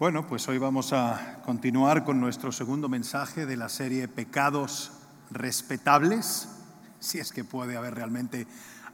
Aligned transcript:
Bueno, 0.00 0.26
pues 0.26 0.48
hoy 0.48 0.56
vamos 0.56 0.94
a 0.94 1.42
continuar 1.44 2.04
con 2.04 2.18
nuestro 2.22 2.52
segundo 2.52 2.88
mensaje 2.88 3.44
de 3.44 3.58
la 3.58 3.68
serie 3.68 4.08
Pecados 4.08 4.92
respetables, 5.30 6.48
si 6.98 7.18
es 7.18 7.32
que 7.32 7.44
puede 7.44 7.76
haber 7.76 7.96
realmente 7.96 8.46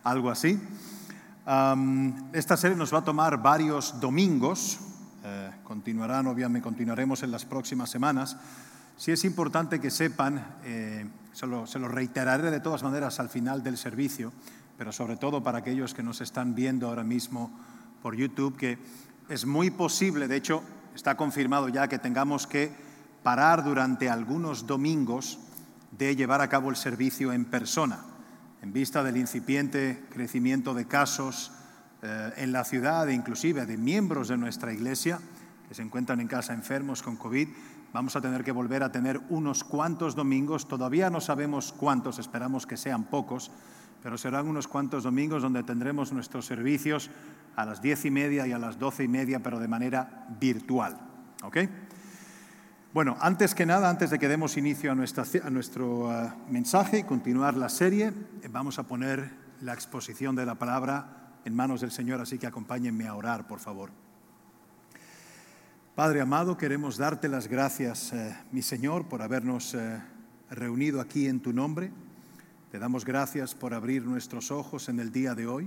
algo 0.03 0.33
así. 0.33 0.59
esta 2.33 2.57
serie 2.57 2.77
nos 2.77 2.93
va 2.93 2.99
a 2.99 3.05
tomar 3.05 3.41
varios 3.41 4.01
domingos, 4.01 4.81
eh, 5.23 5.53
continuarán, 5.63 6.27
obviamente, 6.27 6.65
continuaremos 6.65 7.23
en 7.23 7.31
las 7.31 7.45
próximas 7.45 7.89
semanas. 7.89 8.37
Sí 8.97 9.13
es 9.13 9.25
importante 9.25 9.79
que 9.79 9.93
sepan, 9.93 10.57
eh, 10.65 11.09
se, 11.33 11.47
lo, 11.47 11.69
se 11.69 11.79
lo 11.79 11.87
reiteraré 11.87 12.51
de 12.51 12.59
todas 12.59 12.83
maneras 12.83 13.21
al 13.21 13.29
final 13.29 13.63
del 13.63 13.77
servicio, 13.77 14.33
pero 14.77 14.91
sobre 14.91 15.17
todo 15.17 15.41
para 15.41 15.59
aquellos 15.59 15.95
que 15.95 16.03
nos 16.03 16.21
están 16.21 16.57
viendo 16.57 16.89
ahora 16.89 17.05
mismo 17.05 17.53
por 18.03 18.17
YouTube, 18.17 18.57
que 18.57 18.77
es 19.29 19.47
muy 19.47 19.71
posible, 19.71 20.27
de 20.27 20.35
hecho, 20.35 20.65
está 20.97 21.17
confirmado 21.17 21.69
ya 21.69 21.89
que 21.89 21.99
tengamos 21.99 22.47
que 22.47 22.73
parar 23.23 23.63
durante 23.63 24.09
algunos 24.09 24.67
domingos 24.67 25.39
de 25.93 26.17
llevar 26.17 26.41
a 26.41 26.49
cabo 26.49 26.71
el 26.71 26.77
servicio 26.77 27.33
en 27.33 27.45
persona, 27.45 28.01
en 28.63 28.73
vista 28.73 29.05
del 29.05 29.19
incipiente 29.19 30.05
crecimiento 30.11 30.73
de 30.73 30.87
casos 30.87 31.53
eh, 32.03 32.33
en 32.39 32.51
la 32.51 32.65
ciudad 32.65 33.09
e 33.09 33.15
inclusive 33.15 33.67
de 33.67 33.77
miembros 33.77 34.29
de 34.29 34.39
nuestra 34.39 34.73
iglesia 34.73 35.21
que 35.69 35.75
se 35.75 35.83
encuentran 35.83 36.21
en 36.21 36.29
casa 36.29 36.55
enfermos 36.55 37.03
con 37.03 37.17
COVID. 37.17 37.49
Vamos 37.93 38.17
a 38.17 38.23
tener 38.23 38.43
que 38.43 38.53
volver 38.53 38.83
a 38.83 38.91
tener 38.91 39.21
unos 39.29 39.65
cuantos 39.65 40.15
domingos, 40.15 40.67
todavía 40.67 41.11
no 41.11 41.21
sabemos 41.21 41.75
cuántos, 41.77 42.19
esperamos 42.19 42.67
que 42.67 42.79
sean 42.79 43.05
pocos, 43.05 43.51
pero 44.07 44.17
serán 44.17 44.47
unos 44.47 44.69
cuantos 44.69 45.03
domingos 45.03 45.43
donde 45.43 45.65
tendremos 45.65 46.13
nuestros 46.13 46.47
servicios 46.47 47.11
a 47.57 47.65
las 47.65 47.83
diez 47.83 48.05
y 48.05 48.11
media 48.13 48.47
y 48.47 48.53
a 48.53 48.59
las 48.61 48.79
doce 48.79 49.03
y 49.03 49.09
media, 49.09 49.41
pero 49.43 49.59
de 49.59 49.67
manera 49.67 50.29
virtual. 50.39 50.97
Bueno, 52.95 53.17
antes 53.19 53.53
que 53.53 53.67
nada, 53.67 53.91
antes 53.91 54.11
de 54.11 54.21
que 54.21 54.29
demos 54.29 54.57
inicio 54.57 54.93
a, 54.93 54.95
nuestro 54.95 56.07
uh, 56.07 56.31
mensaje 56.49 57.01
y 57.01 57.03
continuar 57.03 57.57
la 57.57 57.69
serie, 57.69 58.13
vamos 58.49 58.79
a 58.79 58.85
poner 58.85 59.29
la 59.61 59.75
exposición 59.75 60.37
de 60.37 60.47
la 60.47 60.55
palabra 60.55 61.41
en 61.45 61.57
manos 61.57 61.81
del 61.81 61.91
Señor, 61.91 62.21
así 62.21 62.39
que 62.39 62.47
acompáñenme 62.47 63.09
a 63.09 63.15
orar, 63.17 63.49
por 63.49 63.59
favor. 63.59 63.91
Padre 65.97 66.21
amado, 66.21 66.57
queremos 66.57 66.97
darte 66.97 67.29
las 67.29 67.49
gracias, 67.49 68.13
eh, 68.13 68.37
mi 68.53 68.63
Señor, 68.63 69.09
por 69.09 69.21
habernos 69.21 69.75
eh, 69.75 70.01
reunido 70.49 71.01
aquí 71.01 71.27
en 71.27 71.41
tu 71.41 71.53
nombre. 71.53 71.91
Te 72.77 72.81
damos 72.81 73.07
gracias 73.07 73.55
por 73.55 73.73
abrir 73.73 74.05
nuestros 74.05 74.51
ojos 74.51 74.91
en 74.91 75.01
el 75.01 75.11
día 75.11 75.35
de 75.35 75.47
hoy 75.47 75.67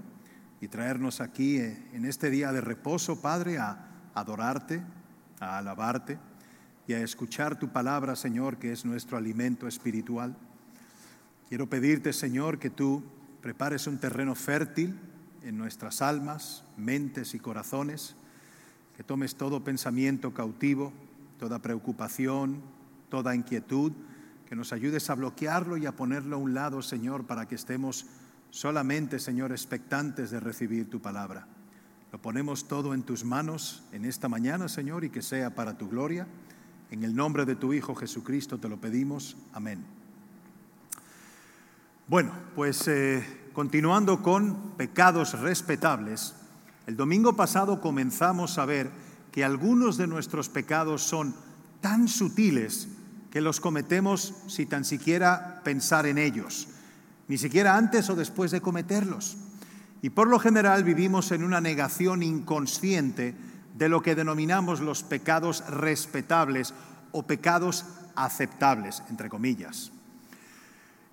y 0.62 0.68
traernos 0.68 1.22
aquí 1.22 1.58
eh, 1.58 1.90
en 1.92 2.06
este 2.06 2.30
día 2.30 2.52
de 2.52 2.62
reposo, 2.62 3.20
Padre, 3.20 3.58
a 3.58 4.12
adorarte, 4.14 4.84
a 5.40 5.58
alabarte 5.58 6.20
y 6.86 6.94
a 6.94 7.02
escuchar 7.02 7.58
tu 7.58 7.70
palabra, 7.70 8.16
Señor, 8.16 8.58
que 8.58 8.72
es 8.72 8.86
nuestro 8.86 9.18
alimento 9.18 9.68
espiritual. 9.68 10.38
Quiero 11.48 11.68
pedirte, 11.68 12.14
Señor, 12.14 12.60
que 12.60 12.70
tú 12.70 13.02
prepares 13.42 13.88
un 13.88 13.98
terreno 13.98 14.36
fértil 14.36 14.96
en 15.42 15.58
nuestras 15.58 16.04
almas, 16.04 16.64
mentes 16.78 17.34
y 17.34 17.40
corazones, 17.40 18.14
que 18.96 19.04
tomes 19.04 19.34
todo 19.34 19.64
pensamiento 19.64 20.32
cautivo, 20.36 20.94
toda 21.40 21.58
preocupación, 21.58 22.62
toda 23.10 23.34
inquietud, 23.34 23.94
que 24.50 24.56
nos 24.56 24.74
ayudes 24.74 25.12
a 25.12 25.16
bloquearlo 25.16 25.78
y 25.78 25.86
a 25.86 25.96
ponerlo 25.96 26.36
a 26.36 26.40
un 26.40 26.56
lado, 26.56 26.82
Señor, 26.82 27.28
para 27.28 27.48
que 27.48 27.54
estemos 27.54 28.08
solamente, 28.50 29.20
Señor, 29.20 29.52
expectantes 29.52 30.32
de 30.32 30.40
recibir 30.40 30.90
tu 30.90 31.00
palabra. 31.00 31.46
Lo 32.12 32.20
ponemos 32.20 32.68
todo 32.68 32.96
en 32.96 33.04
tus 33.04 33.24
manos 33.24 33.84
en 33.92 34.06
esta 34.06 34.28
mañana, 34.28 34.68
Señor, 34.68 35.04
y 35.04 35.12
que 35.12 35.22
sea 35.22 35.54
para 35.54 35.78
tu 35.78 35.88
gloria. 35.88 36.26
En 36.90 37.04
el 37.04 37.16
nombre 37.16 37.46
de 37.46 37.56
tu 37.56 37.74
Hijo 37.74 37.94
Jesucristo 37.94 38.58
te 38.58 38.68
lo 38.68 38.82
pedimos. 38.82 39.38
Amén. 39.54 39.86
Bueno, 42.08 42.32
pues 42.56 42.88
eh, 42.88 43.24
continuando 43.54 44.24
con 44.24 44.72
pecados 44.78 45.40
respetables, 45.40 46.34
el 46.88 46.98
domingo 46.98 47.36
pasado 47.36 47.80
comenzamos 47.80 48.58
a 48.58 48.66
ver 48.66 48.90
que 49.32 49.44
algunos 49.44 49.98
de 49.98 50.08
nuestros 50.08 50.50
pecados 50.50 51.04
son 51.04 51.36
tan 51.82 52.08
sutiles 52.08 52.88
que 53.32 53.42
los 53.42 53.60
cometemos 53.60 54.34
sin 54.48 54.68
tan 54.70 54.86
siquiera 54.86 55.62
pensar 55.64 56.06
en 56.06 56.18
ellos 56.18 56.68
ni 57.30 57.38
siquiera 57.38 57.78
antes 57.78 58.10
o 58.10 58.16
después 58.16 58.52
de 58.52 58.60
cometerlos. 58.60 59.38
Y 60.02 60.10
por 60.10 60.28
lo 60.28 60.40
general 60.40 60.84
vivimos 60.84 61.32
en 61.32 61.44
una 61.44 61.62
negación 61.62 62.24
inconsciente 62.24 63.36
de 63.78 63.88
lo 63.88 64.02
que 64.02 64.16
denominamos 64.16 64.82
los 64.82 65.04
pecados 65.04 65.64
respetables 65.70 66.74
o 67.12 67.24
pecados 67.24 67.86
aceptables, 68.16 69.04
entre 69.10 69.30
comillas. 69.30 69.92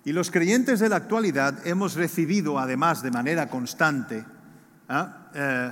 Y 0.05 0.11
los 0.11 0.31
creyentes 0.31 0.79
de 0.79 0.89
la 0.89 0.95
actualidad 0.95 1.65
hemos 1.67 1.95
recibido, 1.95 2.57
además 2.57 3.03
de 3.03 3.11
manera 3.11 3.47
constante, 3.47 4.25
¿ah? 4.89 5.29
eh, 5.35 5.71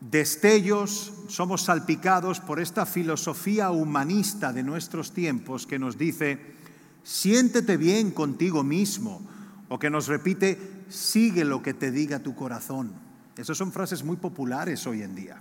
destellos, 0.00 1.12
somos 1.28 1.62
salpicados 1.62 2.40
por 2.40 2.60
esta 2.60 2.86
filosofía 2.86 3.70
humanista 3.70 4.52
de 4.52 4.62
nuestros 4.62 5.12
tiempos 5.12 5.66
que 5.66 5.78
nos 5.78 5.98
dice, 5.98 6.56
siéntete 7.02 7.76
bien 7.76 8.10
contigo 8.10 8.64
mismo, 8.64 9.20
o 9.68 9.78
que 9.78 9.90
nos 9.90 10.08
repite, 10.08 10.84
sigue 10.88 11.44
lo 11.44 11.62
que 11.62 11.74
te 11.74 11.90
diga 11.90 12.18
tu 12.18 12.34
corazón. 12.34 12.92
Esas 13.36 13.56
son 13.56 13.72
frases 13.72 14.02
muy 14.02 14.16
populares 14.16 14.86
hoy 14.86 15.02
en 15.02 15.14
día. 15.14 15.40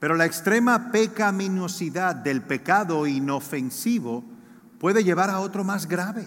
Pero 0.00 0.14
la 0.14 0.24
extrema 0.24 0.90
pecaminosidad 0.90 2.14
del 2.16 2.42
pecado 2.42 3.06
inofensivo 3.06 4.24
puede 4.78 5.04
llevar 5.04 5.30
a 5.30 5.40
otro 5.40 5.64
más 5.64 5.86
grave. 5.86 6.26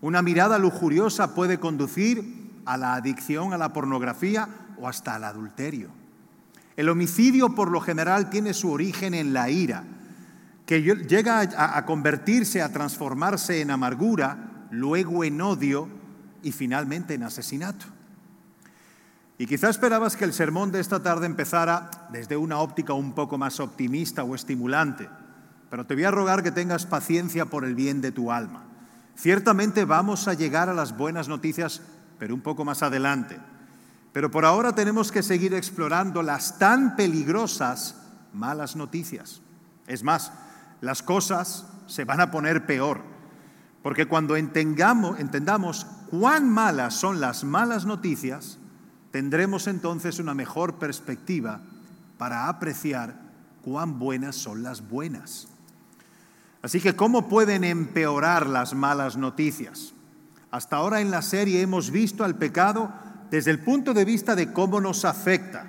Una 0.00 0.22
mirada 0.22 0.58
lujuriosa 0.58 1.34
puede 1.34 1.58
conducir 1.58 2.62
a 2.64 2.76
la 2.76 2.94
adicción 2.94 3.52
a 3.52 3.58
la 3.58 3.72
pornografía 3.72 4.48
o 4.78 4.88
hasta 4.88 5.14
al 5.14 5.24
adulterio. 5.24 5.99
El 6.76 6.88
homicidio 6.88 7.54
por 7.54 7.70
lo 7.70 7.80
general 7.80 8.30
tiene 8.30 8.54
su 8.54 8.70
origen 8.70 9.14
en 9.14 9.32
la 9.32 9.50
ira, 9.50 9.84
que 10.66 10.82
llega 10.82 11.40
a, 11.40 11.84
convertirse, 11.84 12.62
a 12.62 12.72
transformarse 12.72 13.60
en 13.60 13.70
amargura, 13.70 14.66
luego 14.70 15.24
en 15.24 15.40
odio 15.40 15.88
y 16.42 16.52
finalmente 16.52 17.14
en 17.14 17.24
asesinato. 17.24 17.86
Y 19.36 19.46
quizá 19.46 19.68
esperabas 19.68 20.16
que 20.16 20.24
el 20.24 20.32
sermón 20.32 20.70
de 20.70 20.80
esta 20.80 21.02
tarde 21.02 21.26
empezara 21.26 21.90
desde 22.12 22.36
una 22.36 22.58
óptica 22.58 22.92
un 22.92 23.14
poco 23.14 23.36
más 23.36 23.58
optimista 23.58 24.22
o 24.22 24.34
estimulante, 24.34 25.08
pero 25.70 25.86
te 25.86 25.94
voy 25.94 26.04
a 26.04 26.10
rogar 26.10 26.42
que 26.42 26.52
tengas 26.52 26.86
paciencia 26.86 27.46
por 27.46 27.64
el 27.64 27.74
bien 27.74 28.00
de 28.00 28.12
tu 28.12 28.30
alma. 28.30 28.64
Ciertamente 29.16 29.84
vamos 29.84 30.28
a 30.28 30.34
llegar 30.34 30.68
a 30.68 30.74
las 30.74 30.96
buenas 30.96 31.28
noticias, 31.28 31.82
pero 32.18 32.34
un 32.34 32.42
poco 32.42 32.64
más 32.64 32.82
adelante. 32.82 33.38
Pero 34.12 34.30
por 34.30 34.44
ahora 34.44 34.74
tenemos 34.74 35.12
que 35.12 35.22
seguir 35.22 35.54
explorando 35.54 36.22
las 36.22 36.58
tan 36.58 36.96
peligrosas 36.96 37.96
malas 38.32 38.76
noticias. 38.76 39.40
Es 39.86 40.02
más, 40.02 40.32
las 40.80 41.02
cosas 41.02 41.66
se 41.86 42.04
van 42.04 42.20
a 42.20 42.30
poner 42.30 42.66
peor, 42.66 43.02
porque 43.82 44.06
cuando 44.06 44.36
entendamos, 44.36 45.86
cuán 46.10 46.48
malas 46.48 46.94
son 46.94 47.20
las 47.20 47.44
malas 47.44 47.86
noticias, 47.86 48.58
tendremos 49.10 49.66
entonces 49.66 50.18
una 50.18 50.34
mejor 50.34 50.74
perspectiva 50.78 51.60
para 52.18 52.48
apreciar 52.48 53.14
cuán 53.62 53.98
buenas 53.98 54.36
son 54.36 54.62
las 54.62 54.88
buenas. 54.88 55.48
Así 56.62 56.80
que, 56.80 56.94
¿cómo 56.94 57.28
pueden 57.28 57.64
empeorar 57.64 58.46
las 58.46 58.74
malas 58.74 59.16
noticias? 59.16 59.94
Hasta 60.50 60.76
ahora 60.76 61.00
en 61.00 61.10
la 61.10 61.22
serie 61.22 61.62
hemos 61.62 61.90
visto 61.90 62.24
al 62.24 62.36
pecado 62.36 62.92
desde 63.30 63.50
el 63.50 63.60
punto 63.60 63.94
de 63.94 64.04
vista 64.04 64.34
de 64.34 64.52
cómo 64.52 64.80
nos 64.80 65.04
afecta. 65.04 65.66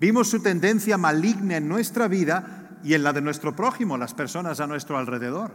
Vimos 0.00 0.28
su 0.28 0.40
tendencia 0.40 0.96
maligna 0.96 1.58
en 1.58 1.68
nuestra 1.68 2.08
vida 2.08 2.78
y 2.82 2.94
en 2.94 3.02
la 3.02 3.12
de 3.12 3.20
nuestro 3.20 3.54
prójimo, 3.54 3.98
las 3.98 4.14
personas 4.14 4.60
a 4.60 4.66
nuestro 4.66 4.96
alrededor. 4.96 5.52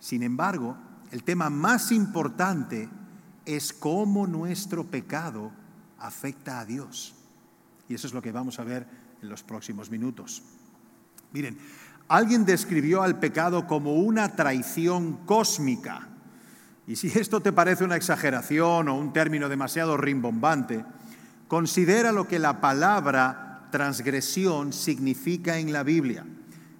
Sin 0.00 0.22
embargo, 0.22 0.76
el 1.10 1.22
tema 1.22 1.50
más 1.50 1.92
importante 1.92 2.88
es 3.44 3.72
cómo 3.72 4.26
nuestro 4.26 4.84
pecado 4.84 5.52
afecta 5.98 6.60
a 6.60 6.64
Dios. 6.64 7.14
Y 7.88 7.94
eso 7.94 8.06
es 8.06 8.14
lo 8.14 8.22
que 8.22 8.32
vamos 8.32 8.58
a 8.58 8.64
ver 8.64 8.86
en 9.20 9.28
los 9.28 9.42
próximos 9.42 9.90
minutos. 9.90 10.42
Miren, 11.32 11.58
alguien 12.08 12.44
describió 12.44 13.02
al 13.02 13.18
pecado 13.18 13.66
como 13.66 13.96
una 13.96 14.34
traición 14.34 15.24
cósmica. 15.26 16.07
Y 16.88 16.96
si 16.96 17.08
esto 17.08 17.40
te 17.40 17.52
parece 17.52 17.84
una 17.84 17.96
exageración 17.96 18.88
o 18.88 18.96
un 18.96 19.12
término 19.12 19.50
demasiado 19.50 19.98
rimbombante, 19.98 20.86
considera 21.46 22.12
lo 22.12 22.26
que 22.26 22.38
la 22.38 22.62
palabra 22.62 23.68
transgresión 23.70 24.72
significa 24.72 25.58
en 25.58 25.70
la 25.70 25.82
Biblia. 25.82 26.24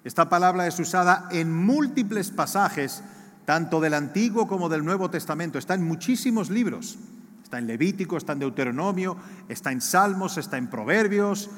Esta 0.03 0.27
palabra 0.27 0.65
es 0.65 0.79
usada 0.79 1.29
en 1.31 1.53
múltiples 1.53 2.31
pasajes 2.31 3.03
tanto 3.45 3.79
del 3.79 3.93
Antiguo 3.93 4.47
como 4.47 4.67
del 4.67 4.83
Nuevo 4.83 5.11
Testamento. 5.11 5.59
Está 5.59 5.75
en 5.75 5.83
muchísimos 5.83 6.49
libros. 6.49 6.97
Está 7.43 7.59
en 7.59 7.67
Levítico, 7.67 8.17
está 8.17 8.33
en 8.33 8.39
Deuteronomio, 8.39 9.15
está 9.47 9.71
en 9.71 9.79
Salmos, 9.79 10.39
está 10.39 10.57
en 10.57 10.71
Proverbios, 10.71 11.51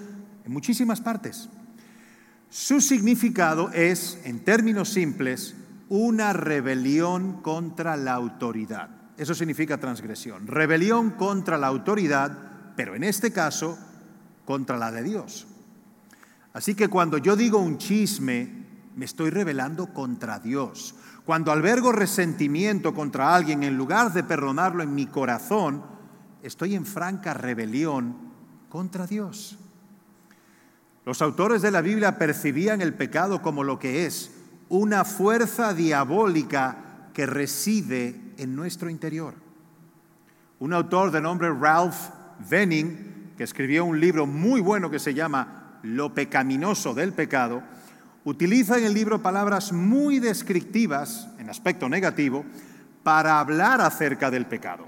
en 0.43 0.51
muchísimas 0.51 0.99
partes. 0.99 1.47
Su 2.49 2.81
significado 2.81 3.71
es, 3.71 4.19
en 4.25 4.43
términos 4.43 4.89
simples, 4.89 5.55
una 5.91 6.31
rebelión 6.31 7.41
contra 7.41 7.97
la 7.97 8.13
autoridad. 8.13 8.89
Eso 9.17 9.35
significa 9.35 9.77
transgresión. 9.77 10.47
Rebelión 10.47 11.11
contra 11.11 11.57
la 11.57 11.67
autoridad, 11.67 12.31
pero 12.77 12.95
en 12.95 13.03
este 13.03 13.33
caso, 13.33 13.77
contra 14.45 14.77
la 14.77 14.89
de 14.89 15.03
Dios. 15.03 15.47
Así 16.53 16.75
que 16.75 16.87
cuando 16.87 17.17
yo 17.17 17.35
digo 17.35 17.57
un 17.57 17.77
chisme, 17.77 18.67
me 18.95 19.03
estoy 19.03 19.31
rebelando 19.31 19.87
contra 19.93 20.39
Dios. 20.39 20.95
Cuando 21.25 21.51
albergo 21.51 21.91
resentimiento 21.91 22.93
contra 22.93 23.35
alguien, 23.35 23.63
en 23.63 23.75
lugar 23.75 24.13
de 24.13 24.23
perdonarlo 24.23 24.83
en 24.83 24.95
mi 24.95 25.07
corazón, 25.07 25.83
estoy 26.41 26.75
en 26.75 26.85
franca 26.85 27.33
rebelión 27.33 28.15
contra 28.69 29.07
Dios. 29.07 29.57
Los 31.05 31.21
autores 31.21 31.61
de 31.61 31.71
la 31.71 31.81
Biblia 31.81 32.17
percibían 32.17 32.79
el 32.81 32.93
pecado 32.93 33.41
como 33.41 33.65
lo 33.65 33.77
que 33.77 34.05
es, 34.05 34.31
una 34.71 35.03
fuerza 35.03 35.73
diabólica 35.73 37.09
que 37.13 37.25
reside 37.25 38.15
en 38.37 38.55
nuestro 38.55 38.89
interior. 38.89 39.33
Un 40.59 40.71
autor 40.71 41.11
de 41.11 41.19
nombre 41.19 41.53
Ralph 41.53 41.97
Venning, 42.49 43.33
que 43.37 43.43
escribió 43.43 43.83
un 43.83 43.99
libro 43.99 44.25
muy 44.25 44.61
bueno 44.61 44.89
que 44.89 44.99
se 44.99 45.13
llama 45.13 45.79
Lo 45.83 46.13
pecaminoso 46.13 46.93
del 46.93 47.11
pecado, 47.11 47.61
utiliza 48.23 48.77
en 48.77 48.85
el 48.85 48.93
libro 48.93 49.21
palabras 49.21 49.73
muy 49.73 50.19
descriptivas, 50.19 51.27
en 51.37 51.49
aspecto 51.49 51.89
negativo, 51.89 52.45
para 53.03 53.41
hablar 53.41 53.81
acerca 53.81 54.31
del 54.31 54.45
pecado. 54.45 54.87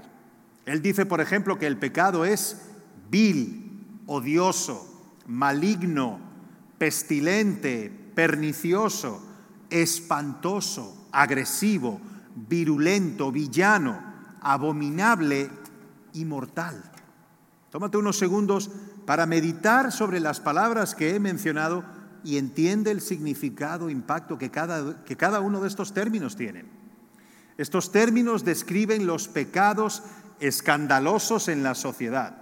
Él 0.64 0.80
dice, 0.80 1.04
por 1.04 1.20
ejemplo, 1.20 1.58
que 1.58 1.66
el 1.66 1.76
pecado 1.76 2.24
es 2.24 2.70
vil, 3.10 3.84
odioso, 4.06 5.12
maligno, 5.26 6.20
pestilente, 6.78 7.92
pernicioso, 8.14 9.33
espantoso, 9.74 11.08
agresivo, 11.10 12.00
virulento, 12.48 13.32
villano, 13.32 14.00
abominable 14.40 15.50
y 16.12 16.24
mortal. 16.24 16.80
Tómate 17.70 17.96
unos 17.96 18.16
segundos 18.16 18.70
para 19.04 19.26
meditar 19.26 19.90
sobre 19.90 20.20
las 20.20 20.38
palabras 20.38 20.94
que 20.94 21.16
he 21.16 21.20
mencionado 21.20 21.82
y 22.22 22.38
entiende 22.38 22.92
el 22.92 23.00
significado, 23.00 23.90
impacto 23.90 24.38
que 24.38 24.48
cada, 24.48 25.04
que 25.04 25.16
cada 25.16 25.40
uno 25.40 25.60
de 25.60 25.66
estos 25.66 25.92
términos 25.92 26.36
tienen. 26.36 26.68
Estos 27.58 27.90
términos 27.90 28.44
describen 28.44 29.08
los 29.08 29.26
pecados 29.26 30.04
escandalosos 30.38 31.48
en 31.48 31.64
la 31.64 31.74
sociedad. 31.74 32.36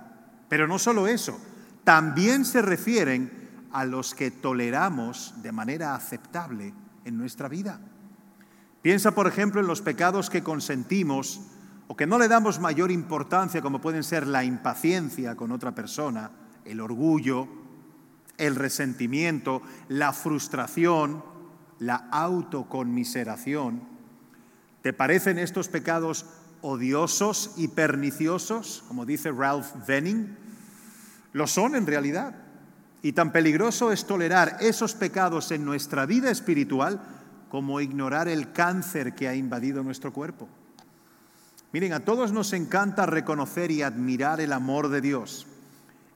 Pero 0.50 0.69
no 0.69 0.79
solo 0.79 1.08
eso, 1.08 1.40
también 1.82 2.44
se 2.44 2.61
refieren 2.61 3.49
a 3.73 3.87
los 3.87 4.14
que 4.14 4.31
toleramos 4.31 5.32
de 5.43 5.50
manera 5.50 5.94
aceptable 5.94 6.75
en 7.04 7.16
nuestra 7.19 7.49
vida. 7.49 7.81
Piensa, 8.82 9.12
por 9.12 9.26
ejemplo, 9.26 9.60
en 9.60 9.66
los 9.66 9.81
pecados 9.81 10.28
que 10.28 10.43
consentimos 10.43 11.40
o 11.87 11.96
que 11.96 12.06
no 12.06 12.19
le 12.19 12.28
damos 12.28 12.58
mayor 12.58 12.90
importancia, 12.90 13.62
como 13.62 13.81
pueden 13.81 14.02
ser 14.02 14.26
la 14.26 14.44
impaciencia 14.44 15.37
con 15.37 15.52
otra 15.52 15.75
persona, 15.75 16.31
el 16.64 16.81
orgullo, 16.81 17.49
el 18.38 18.56
resentimiento, 18.56 19.62
la 19.88 20.12
frustración, 20.12 21.22
la 21.78 22.08
autoconmiseración. 22.10 23.82
¿Te 24.82 24.93
parecen 24.93 25.38
estos 25.38 25.69
pecados 25.69 26.26
odiosos 26.60 27.55
y 27.56 27.69
perniciosos, 27.69 28.84
como 28.88 29.06
dice 29.06 29.31
Ralph 29.31 29.87
Venning? 29.87 30.37
Lo 31.32 31.46
son 31.46 31.76
en 31.76 31.87
realidad. 31.87 32.42
Y 33.02 33.12
tan 33.12 33.32
peligroso 33.32 33.90
es 33.90 34.06
tolerar 34.06 34.58
esos 34.60 34.94
pecados 34.94 35.50
en 35.50 35.64
nuestra 35.64 36.06
vida 36.06 36.31
espiritual 36.31 37.00
como 37.50 37.81
ignorar 37.81 38.28
el 38.28 38.52
cáncer 38.52 39.14
que 39.14 39.28
ha 39.28 39.34
invadido 39.34 39.82
nuestro 39.82 40.12
cuerpo. 40.12 40.49
Miren, 41.72 41.93
a 41.94 42.00
todos 42.00 42.32
nos 42.32 42.52
encanta 42.52 43.06
reconocer 43.06 43.70
y 43.70 43.82
admirar 43.82 44.40
el 44.40 44.52
amor 44.52 44.88
de 44.88 45.00
Dios. 45.00 45.46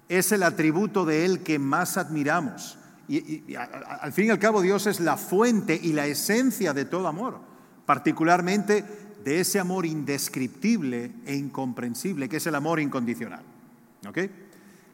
Es 0.09 0.31
el 0.31 0.43
atributo 0.43 1.05
de 1.05 1.25
Él 1.25 1.41
que 1.41 1.59
más 1.59 1.97
admiramos. 1.97 2.79
Y, 3.09 3.55
al 3.55 4.13
fin 4.13 4.27
y 4.27 4.31
al 4.31 4.39
cabo 4.39 4.63
Dios 4.63 4.87
es 4.87 5.01
la 5.01 5.17
fuente 5.17 5.79
y 5.81 5.93
la 5.93 6.07
esencia 6.07 6.73
de 6.73 6.85
todo 6.85 7.09
amor, 7.09 7.41
particularmente 7.85 8.85
de 9.25 9.41
ese 9.41 9.59
amor 9.59 9.87
indescriptible 9.87 11.13
e 11.25 11.35
incomprensible, 11.35 12.29
que 12.29 12.37
es 12.37 12.47
el 12.47 12.55
amor 12.55 12.79
incondicional. 12.79 13.43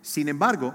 Sin 0.01 0.29
embargo, 0.29 0.75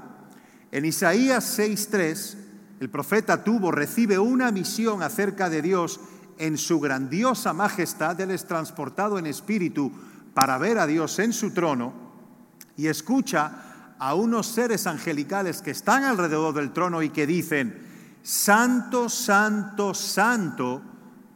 en 0.71 0.85
Isaías 0.85 1.57
6.3, 1.57 2.35
el 2.79 2.89
profeta 2.89 3.43
tuvo, 3.43 3.71
recibe 3.71 4.19
una 4.19 4.51
misión 4.51 5.01
acerca 5.01 5.49
de 5.49 5.61
Dios 5.61 5.99
en 6.37 6.57
su 6.57 6.79
grandiosa 6.79 7.53
majestad. 7.53 8.19
Él 8.21 8.31
es 8.31 8.45
transportado 8.45 9.17
en 9.17 9.25
espíritu 9.25 9.91
para 10.33 10.57
ver 10.57 10.77
a 10.77 10.85
Dios 10.85 11.17
en 11.19 11.33
su 11.33 11.51
trono 11.51 11.93
y 12.75 12.87
escucha 12.87 13.95
a 13.97 14.13
unos 14.13 14.47
seres 14.47 14.85
angelicales 14.85 15.61
que 15.61 15.71
están 15.71 16.03
alrededor 16.03 16.53
del 16.53 16.71
trono 16.71 17.01
y 17.01 17.09
que 17.09 17.25
dicen, 17.25 17.87
Santo, 18.21 19.09
Santo, 19.09 19.93
Santo 19.93 20.81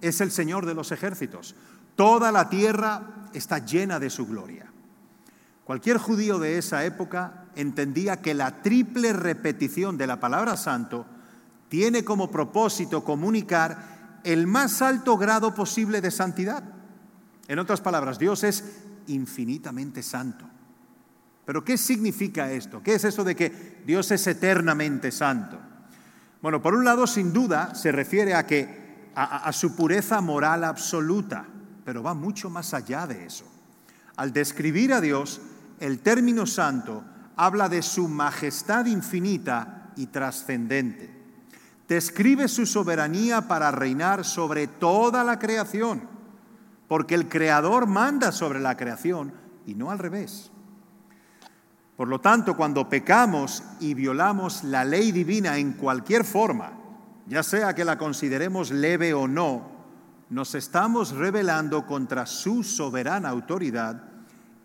es 0.01 0.21
el 0.21 0.31
Señor 0.31 0.65
de 0.65 0.75
los 0.75 0.91
ejércitos. 0.91 1.55
Toda 1.95 2.31
la 2.31 2.49
tierra 2.49 3.29
está 3.33 3.59
llena 3.59 3.99
de 3.99 4.09
su 4.09 4.27
gloria. 4.27 4.70
Cualquier 5.71 5.99
judío 5.99 6.37
de 6.37 6.57
esa 6.57 6.83
época 6.83 7.45
entendía 7.55 8.21
que 8.21 8.33
la 8.33 8.61
triple 8.61 9.13
repetición 9.13 9.97
de 9.97 10.05
la 10.05 10.19
palabra 10.19 10.57
santo 10.57 11.05
tiene 11.69 12.03
como 12.03 12.29
propósito 12.29 13.05
comunicar 13.05 14.19
el 14.25 14.47
más 14.47 14.81
alto 14.81 15.17
grado 15.17 15.55
posible 15.55 16.01
de 16.01 16.11
santidad. 16.11 16.61
En 17.47 17.57
otras 17.57 17.79
palabras, 17.79 18.19
Dios 18.19 18.43
es 18.43 18.81
infinitamente 19.07 20.03
santo. 20.03 20.43
Pero 21.45 21.63
¿qué 21.63 21.77
significa 21.77 22.51
esto? 22.51 22.83
¿Qué 22.83 22.95
es 22.95 23.05
eso 23.05 23.23
de 23.23 23.37
que 23.37 23.81
Dios 23.85 24.11
es 24.11 24.27
eternamente 24.27 25.09
santo? 25.09 25.57
Bueno, 26.41 26.61
por 26.61 26.75
un 26.75 26.83
lado, 26.83 27.07
sin 27.07 27.31
duda, 27.31 27.75
se 27.75 27.93
refiere 27.93 28.33
a 28.33 28.45
que 28.45 29.09
a, 29.15 29.49
su 29.53 29.73
pureza 29.73 30.19
moral 30.19 30.65
absoluta, 30.65 31.45
pero 31.85 32.03
va 32.03 32.13
mucho 32.13 32.49
más 32.49 32.73
allá 32.73 33.07
de 33.07 33.25
eso. 33.25 33.45
Al 34.17 34.33
describir 34.33 34.91
a 34.91 34.99
Dios, 34.99 35.39
el 35.81 35.99
término 35.99 36.45
santo 36.45 37.03
habla 37.35 37.67
de 37.67 37.81
su 37.81 38.07
majestad 38.07 38.85
infinita 38.85 39.91
y 39.95 40.05
trascendente. 40.05 41.09
Describe 41.87 42.47
su 42.47 42.67
soberanía 42.67 43.47
para 43.47 43.71
reinar 43.71 44.23
sobre 44.23 44.67
toda 44.67 45.23
la 45.23 45.39
creación, 45.39 46.03
porque 46.87 47.15
el 47.15 47.27
Creador 47.27 47.87
manda 47.87 48.31
sobre 48.31 48.59
la 48.59 48.77
creación 48.77 49.33
y 49.65 49.73
no 49.73 49.89
al 49.89 49.97
revés. 49.97 50.51
Por 51.97 52.07
lo 52.07 52.21
tanto, 52.21 52.55
cuando 52.55 52.87
pecamos 52.87 53.63
y 53.79 53.95
violamos 53.95 54.63
la 54.63 54.85
ley 54.85 55.11
divina 55.11 55.57
en 55.57 55.73
cualquier 55.73 56.23
forma, 56.23 56.73
ya 57.25 57.41
sea 57.41 57.73
que 57.73 57.85
la 57.85 57.97
consideremos 57.97 58.69
leve 58.69 59.15
o 59.15 59.27
no, 59.27 59.63
nos 60.29 60.53
estamos 60.53 61.11
rebelando 61.13 61.87
contra 61.87 62.27
su 62.27 62.63
soberana 62.63 63.29
autoridad 63.29 64.10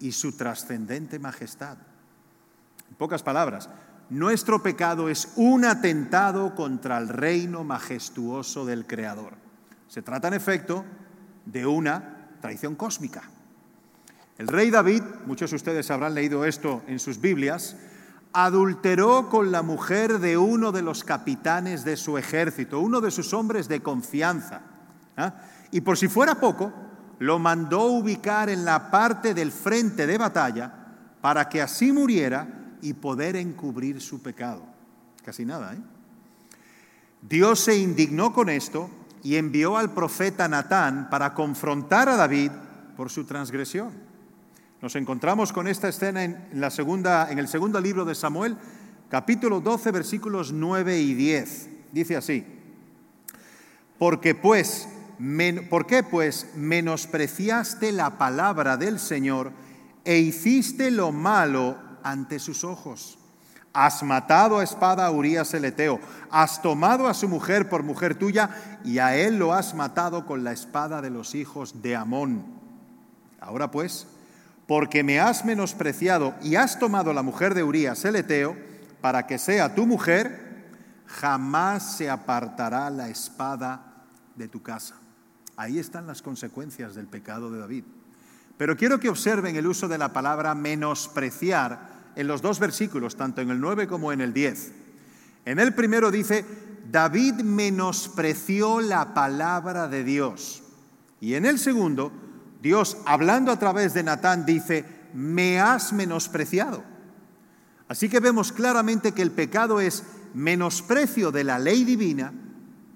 y 0.01 0.13
su 0.13 0.37
trascendente 0.37 1.19
majestad. 1.19 1.79
En 2.89 2.95
pocas 2.97 3.23
palabras, 3.23 3.69
nuestro 4.11 4.63
pecado 4.63 5.09
es 5.09 5.33
un 5.37 5.65
atentado 5.65 6.55
contra 6.55 6.99
el 6.99 7.09
reino 7.09 7.65
majestuoso 7.65 8.65
del 8.65 8.87
Creador. 8.87 9.35
Se 9.89 10.03
trata, 10.03 10.29
en 10.29 10.35
efecto, 10.35 10.85
de 11.45 11.67
una 11.67 12.29
traición 12.41 12.75
cósmica. 12.75 13.23
El 14.39 14.49
rey 14.49 14.71
David, 14.71 15.03
muchos 15.27 15.51
de 15.51 15.57
ustedes 15.57 15.91
habrán 15.91 16.15
leído 16.15 16.45
esto 16.45 16.83
en 16.87 16.99
sus 16.99 17.21
Biblias, 17.21 17.77
adulteró 18.33 19.31
con 19.31 19.51
la 19.51 19.63
mujer 19.63 20.19
de 20.19 20.37
uno 20.37 20.71
de 20.71 20.83
los 20.83 21.05
capitanes 21.05 21.85
de 21.85 21.97
su 21.97 22.19
ejército, 22.19 22.81
uno 22.81 23.01
de 23.01 23.11
sus 23.11 23.33
hombres 23.33 23.67
de 23.67 23.83
confianza. 23.83 24.61
¿ah? 25.17 25.35
Y 25.71 25.81
por 25.81 25.97
si 25.97 26.07
fuera 26.07 26.35
poco, 26.35 26.73
lo 27.19 27.39
mandó 27.39 27.85
ubicar 27.87 28.51
en 28.51 28.65
la 28.65 28.91
parte 28.91 29.35
del 29.35 29.53
frente 29.53 30.07
de 30.07 30.19
batalla 30.19 30.73
para 31.21 31.49
que 31.49 31.63
así 31.63 31.93
muriera 31.93 32.77
y 32.83 32.93
poder 32.93 33.37
encubrir 33.37 34.01
su 34.01 34.23
pecado. 34.23 34.65
Casi 35.25 35.45
nada, 35.45 35.75
¿eh? 35.75 35.79
Dios 37.23 37.61
se 37.61 37.77
indignó 37.77 38.33
con 38.33 38.49
esto 38.49 38.89
y 39.23 39.37
envió 39.37 39.77
al 39.77 39.93
profeta 39.93 40.47
Natán 40.47 41.11
para 41.11 41.35
confrontar 41.35 42.09
a 42.09 42.17
David 42.17 42.53
por 42.97 43.11
su 43.11 43.25
transgresión. 43.25 43.91
Nos 44.81 44.95
encontramos 44.95 45.53
con 45.53 45.67
esta 45.67 45.89
escena 45.89 46.23
en, 46.23 46.49
la 46.53 46.71
segunda, 46.71 47.31
en 47.31 47.39
el 47.39 47.49
segundo 47.49 47.81
libro 47.81 48.05
de 48.05 48.15
Samuel, 48.15 48.57
capítulo 49.09 49.61
12, 49.61 49.91
versículos 49.91 50.53
9 50.53 51.01
y 51.01 51.15
10. 51.15 51.71
Dice 51.91 52.17
así, 52.17 52.47
porque 53.99 54.35
pues 54.35 54.89
¿Por 55.71 55.87
qué 55.87 56.03
pues 56.03 56.49
menospreciaste 56.55 57.93
la 57.93 58.19
palabra 58.19 58.77
del 58.77 58.99
Señor 58.99 59.53
e 60.05 60.19
hiciste 60.19 60.91
lo 60.91 61.11
malo 61.11 61.79
ante 62.03 62.39
sus 62.39 62.65
ojos? 62.65 63.19
Has 63.73 64.03
matado 64.03 64.59
a 64.59 64.65
espada 64.65 65.07
a 65.07 65.11
Urías 65.11 65.53
el 65.55 65.65
Eteo, 65.65 66.01
has 66.31 66.61
tomado 66.61 67.09
a 67.09 67.15
su 67.15 67.29
mujer 67.29 67.69
por 67.69 67.83
mujer 67.83 68.15
tuya 68.15 68.81
y 68.85 68.99
a 68.99 69.17
él 69.17 69.39
lo 69.39 69.53
has 69.53 69.75
matado 69.75 70.27
con 70.27 70.45
la 70.45 70.53
espada 70.53 71.01
de 71.01 71.11
los 71.11 71.35
hijos 71.35 71.83
de 71.83 71.97
Amón. 71.97 72.45
Ahora 73.41 73.71
pues, 73.71 74.07
porque 74.67 75.03
me 75.03 75.21
has 75.21 75.45
menospreciado 75.45 76.35
y 76.43 76.57
has 76.57 76.79
tomado 76.79 77.13
la 77.13 77.23
mujer 77.23 77.55
de 77.55 77.63
Urías 77.63 78.05
el 78.05 78.17
Eteo 78.17 78.57
para 79.01 79.27
que 79.27 79.39
sea 79.39 79.75
tu 79.75 79.87
mujer, 79.87 80.67
jamás 81.07 81.97
se 81.97 82.11
apartará 82.11 82.91
la 82.91 83.09
espada 83.09 84.05
de 84.35 84.49
tu 84.49 84.63
casa. 84.63 84.97
Ahí 85.57 85.79
están 85.79 86.07
las 86.07 86.23
consecuencias 86.23 86.95
del 86.95 87.07
pecado 87.07 87.51
de 87.51 87.59
David. 87.59 87.85
Pero 88.59 88.77
quiero 88.77 89.01
que 89.01 89.09
observen 89.09 89.57
el 89.57 89.67
uso 89.67 89.89
de 89.89 89.99
la 89.99 90.13
palabra 90.13 90.55
menospreciar 90.55 92.13
en 92.15 92.27
los 92.27 92.43
dos 92.43 92.59
versículos, 92.59 93.17
tanto 93.17 93.41
en 93.41 93.51
el 93.51 93.61
9 93.61 93.87
como 93.87 94.13
en 94.13 94.21
el 94.21 94.33
10. 94.33 94.73
En 95.45 95.59
el 95.59 95.75
primero 95.75 96.11
dice, 96.11 96.45
David 96.91 97.35
menospreció 97.43 98.81
la 98.81 99.15
palabra 99.15 99.89
de 99.89 100.05
Dios. 100.05 100.63
Y 101.21 101.35
en 101.35 101.47
el 101.47 101.59
segundo, 101.59 102.13
Dios, 102.63 102.97
hablando 103.07 103.53
a 103.53 103.59
través 103.59 103.95
de 103.95 104.03
Natán, 104.03 104.45
dice, 104.45 104.85
me 105.15 105.61
has 105.61 105.93
menospreciado. 105.93 106.83
Así 107.89 108.09
que 108.09 108.21
vemos 108.21 108.53
claramente 108.53 109.13
que 109.13 109.23
el 109.23 109.31
pecado 109.31 109.81
es 109.81 110.03
menosprecio 110.35 111.31
de 111.31 111.45
la 111.45 111.59
ley 111.59 111.85
divina, 111.85 112.33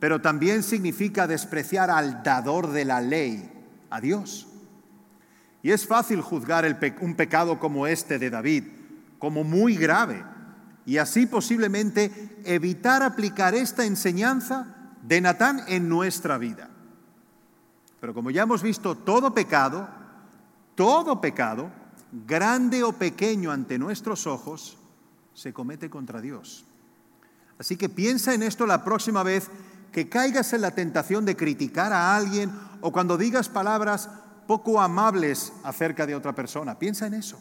pero 0.01 0.21
también 0.21 0.63
significa 0.63 1.27
despreciar 1.27 1.91
al 1.91 2.23
dador 2.23 2.71
de 2.73 2.85
la 2.87 3.01
ley, 3.01 3.49
a 3.91 4.01
Dios. 4.01 4.49
Y 5.63 5.71
es 5.71 5.87
fácil 5.87 6.23
juzgar 6.23 6.65
un 7.01 7.15
pecado 7.15 7.61
como 7.61 7.87
este 7.87 8.19
de 8.19 8.31
David 8.31 8.65
como 9.19 9.45
muy 9.45 9.77
grave 9.77 10.25
y 10.87 10.97
así 10.97 11.27
posiblemente 11.27 12.41
evitar 12.45 13.03
aplicar 13.03 13.55
esta 13.55 13.85
enseñanza 13.85 14.95
de 15.03 15.21
Natán 15.21 15.63
en 15.69 15.89
nuestra 15.89 16.39
vida. 16.39 16.71
Pero 18.01 18.15
como 18.15 18.31
ya 18.31 18.43
hemos 18.43 18.63
visto, 18.63 18.97
todo 18.97 19.35
pecado, 19.35 19.89
todo 20.75 21.21
pecado, 21.21 21.71
grande 22.27 22.83
o 22.83 22.93
pequeño 22.93 23.53
ante 23.53 23.79
nuestros 23.79 24.27
ojos, 24.27 24.79
se 25.35 25.53
comete 25.53 25.91
contra 25.91 26.23
Dios. 26.23 26.65
Así 27.59 27.77
que 27.77 27.91
piensa 27.91 28.33
en 28.33 28.43
esto 28.43 28.67
la 28.67 28.83
próxima 28.83 29.23
vez 29.23 29.51
que 29.93 30.09
caigas 30.09 30.53
en 30.53 30.61
la 30.61 30.71
tentación 30.73 31.25
de 31.25 31.37
criticar 31.37 31.93
a 31.93 32.17
alguien 32.17 32.51
o 32.81 32.93
cuando 32.93 33.19
digas 33.19 33.49
palabras 33.49 34.09
poco 34.47 34.81
amables 34.81 35.53
acerca 35.65 36.07
de 36.07 36.15
otra 36.15 36.35
persona. 36.35 36.79
Piensa 36.79 37.07
en 37.07 37.15
eso. 37.15 37.41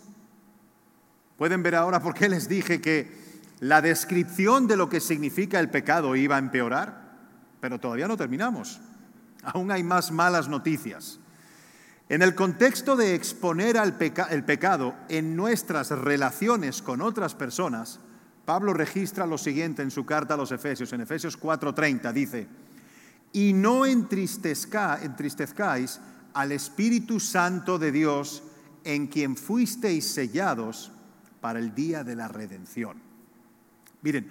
Pueden 1.37 1.63
ver 1.63 1.75
ahora 1.75 2.01
por 2.01 2.13
qué 2.13 2.27
les 2.27 2.49
dije 2.49 2.81
que 2.81 3.29
la 3.59 3.81
descripción 3.81 4.67
de 4.67 4.77
lo 4.77 4.89
que 4.89 4.99
significa 4.99 5.59
el 5.59 5.69
pecado 5.69 6.15
iba 6.15 6.35
a 6.35 6.39
empeorar, 6.39 7.17
pero 7.59 7.79
todavía 7.79 8.07
no 8.07 8.17
terminamos. 8.17 8.79
Aún 9.43 9.71
hay 9.71 9.83
más 9.83 10.11
malas 10.11 10.49
noticias. 10.49 11.19
En 12.09 12.21
el 12.21 12.35
contexto 12.35 12.95
de 12.95 13.15
exponer 13.15 13.77
el 13.77 14.43
pecado 14.43 14.95
en 15.09 15.35
nuestras 15.35 15.91
relaciones 15.91 16.81
con 16.81 17.01
otras 17.01 17.35
personas, 17.35 17.99
Pablo 18.49 18.73
registra 18.73 19.27
lo 19.27 19.37
siguiente 19.37 19.83
en 19.83 19.91
su 19.91 20.07
carta 20.07 20.33
a 20.33 20.37
los 20.37 20.51
Efesios, 20.51 20.91
en 20.91 21.01
Efesios 21.01 21.39
4:30, 21.39 22.11
dice, 22.11 22.47
y 23.31 23.53
no 23.53 23.85
entristezcáis 23.85 25.99
al 26.33 26.51
Espíritu 26.51 27.19
Santo 27.19 27.77
de 27.77 27.91
Dios, 27.91 28.41
en 28.83 29.05
quien 29.05 29.37
fuisteis 29.37 30.05
sellados 30.05 30.91
para 31.41 31.59
el 31.59 31.75
día 31.75 32.03
de 32.03 32.15
la 32.15 32.27
redención. 32.27 32.97
Miren, 34.01 34.27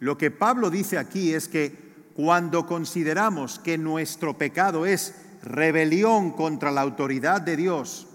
lo 0.00 0.18
que 0.18 0.32
Pablo 0.32 0.68
dice 0.68 0.98
aquí 0.98 1.32
es 1.32 1.46
que 1.46 2.10
cuando 2.14 2.66
consideramos 2.66 3.60
que 3.60 3.78
nuestro 3.78 4.36
pecado 4.36 4.86
es 4.86 5.14
rebelión 5.44 6.32
contra 6.32 6.72
la 6.72 6.80
autoridad 6.80 7.40
de 7.40 7.56
Dios 7.56 8.08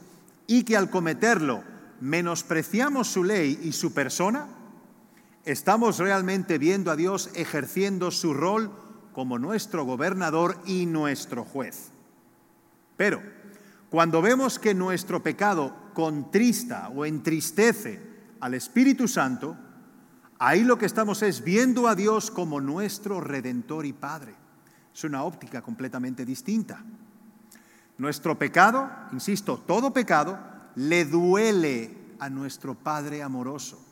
y 0.45 0.63
que 0.63 0.75
al 0.75 0.89
cometerlo 0.89 1.63
menospreciamos 2.01 3.07
su 3.07 3.23
ley 3.23 3.61
y 3.63 3.71
su 3.71 3.93
persona, 3.93 4.56
estamos 5.51 5.97
realmente 5.97 6.57
viendo 6.57 6.91
a 6.91 6.95
Dios 6.95 7.29
ejerciendo 7.33 8.11
su 8.11 8.33
rol 8.33 8.71
como 9.13 9.39
nuestro 9.39 9.85
gobernador 9.85 10.59
y 10.65 10.85
nuestro 10.85 11.43
juez. 11.43 11.91
Pero 12.95 13.21
cuando 13.89 14.21
vemos 14.21 14.59
que 14.59 14.73
nuestro 14.73 15.23
pecado 15.23 15.75
contrista 15.93 16.89
o 16.89 17.05
entristece 17.05 17.99
al 18.39 18.53
Espíritu 18.53 19.07
Santo, 19.07 19.57
Ahí 20.39 20.63
lo 20.63 20.77
que 20.77 20.85
estamos 20.85 21.23
es 21.23 21.43
viendo 21.43 21.87
a 21.87 21.95
Dios 21.95 22.29
como 22.29 22.61
nuestro 22.61 23.21
redentor 23.21 23.85
y 23.87 23.93
Padre. 23.93 24.35
Es 24.93 25.03
una 25.03 25.23
óptica 25.23 25.63
completamente 25.63 26.25
distinta. 26.25 26.83
Nuestro 27.97 28.37
pecado, 28.37 28.89
insisto, 29.11 29.57
todo 29.57 29.93
pecado 29.93 30.37
le 30.75 31.05
duele 31.05 31.97
a 32.19 32.29
nuestro 32.29 32.75
Padre 32.75 33.23
amoroso. 33.23 33.83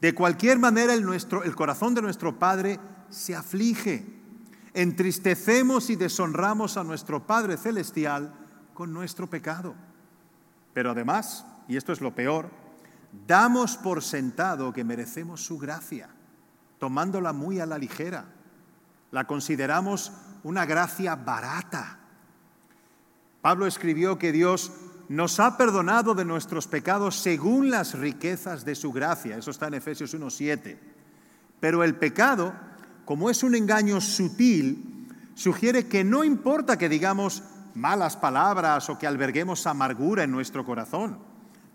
De 0.00 0.14
cualquier 0.14 0.58
manera, 0.58 0.94
el, 0.94 1.54
corazón 1.54 1.94
de 1.94 2.02
nuestro 2.02 2.38
Padre 2.38 2.78
se 3.08 3.34
aflige. 3.34 4.06
Entristecemos 4.74 5.88
y 5.90 5.96
deshonramos 5.96 6.76
a 6.76 6.84
nuestro 6.84 7.26
Padre 7.26 7.56
Celestial 7.56 8.32
con 8.74 8.92
nuestro 8.92 9.28
pecado. 9.28 9.74
Pero 10.74 10.90
además, 10.90 11.46
y 11.66 11.76
esto 11.76 11.92
es 11.92 12.00
lo 12.02 12.14
peor, 12.14 12.50
Damos 13.26 13.76
por 13.76 14.02
sentado 14.02 14.72
que 14.72 14.84
merecemos 14.84 15.44
su 15.44 15.58
gracia, 15.58 16.08
tomándola 16.78 17.32
muy 17.32 17.60
a 17.60 17.66
la 17.66 17.78
ligera. 17.78 18.26
La 19.10 19.26
consideramos 19.26 20.12
una 20.42 20.66
gracia 20.66 21.14
barata. 21.16 21.98
Pablo 23.40 23.66
escribió 23.66 24.18
que 24.18 24.32
Dios 24.32 24.72
nos 25.08 25.38
ha 25.40 25.56
perdonado 25.56 26.14
de 26.14 26.24
nuestros 26.24 26.66
pecados 26.66 27.16
según 27.16 27.70
las 27.70 27.94
riquezas 27.94 28.64
de 28.64 28.74
su 28.74 28.92
gracia. 28.92 29.36
Eso 29.36 29.50
está 29.50 29.68
en 29.68 29.74
Efesios 29.74 30.14
1.7. 30.14 30.78
Pero 31.60 31.84
el 31.84 31.94
pecado, 31.96 32.52
como 33.04 33.30
es 33.30 33.42
un 33.42 33.54
engaño 33.54 34.00
sutil, 34.00 35.08
sugiere 35.34 35.86
que 35.86 36.02
no 36.04 36.24
importa 36.24 36.76
que 36.76 36.88
digamos 36.88 37.42
malas 37.74 38.16
palabras 38.16 38.88
o 38.90 38.98
que 38.98 39.06
alberguemos 39.06 39.66
amargura 39.66 40.24
en 40.24 40.32
nuestro 40.32 40.64
corazón. 40.64 41.18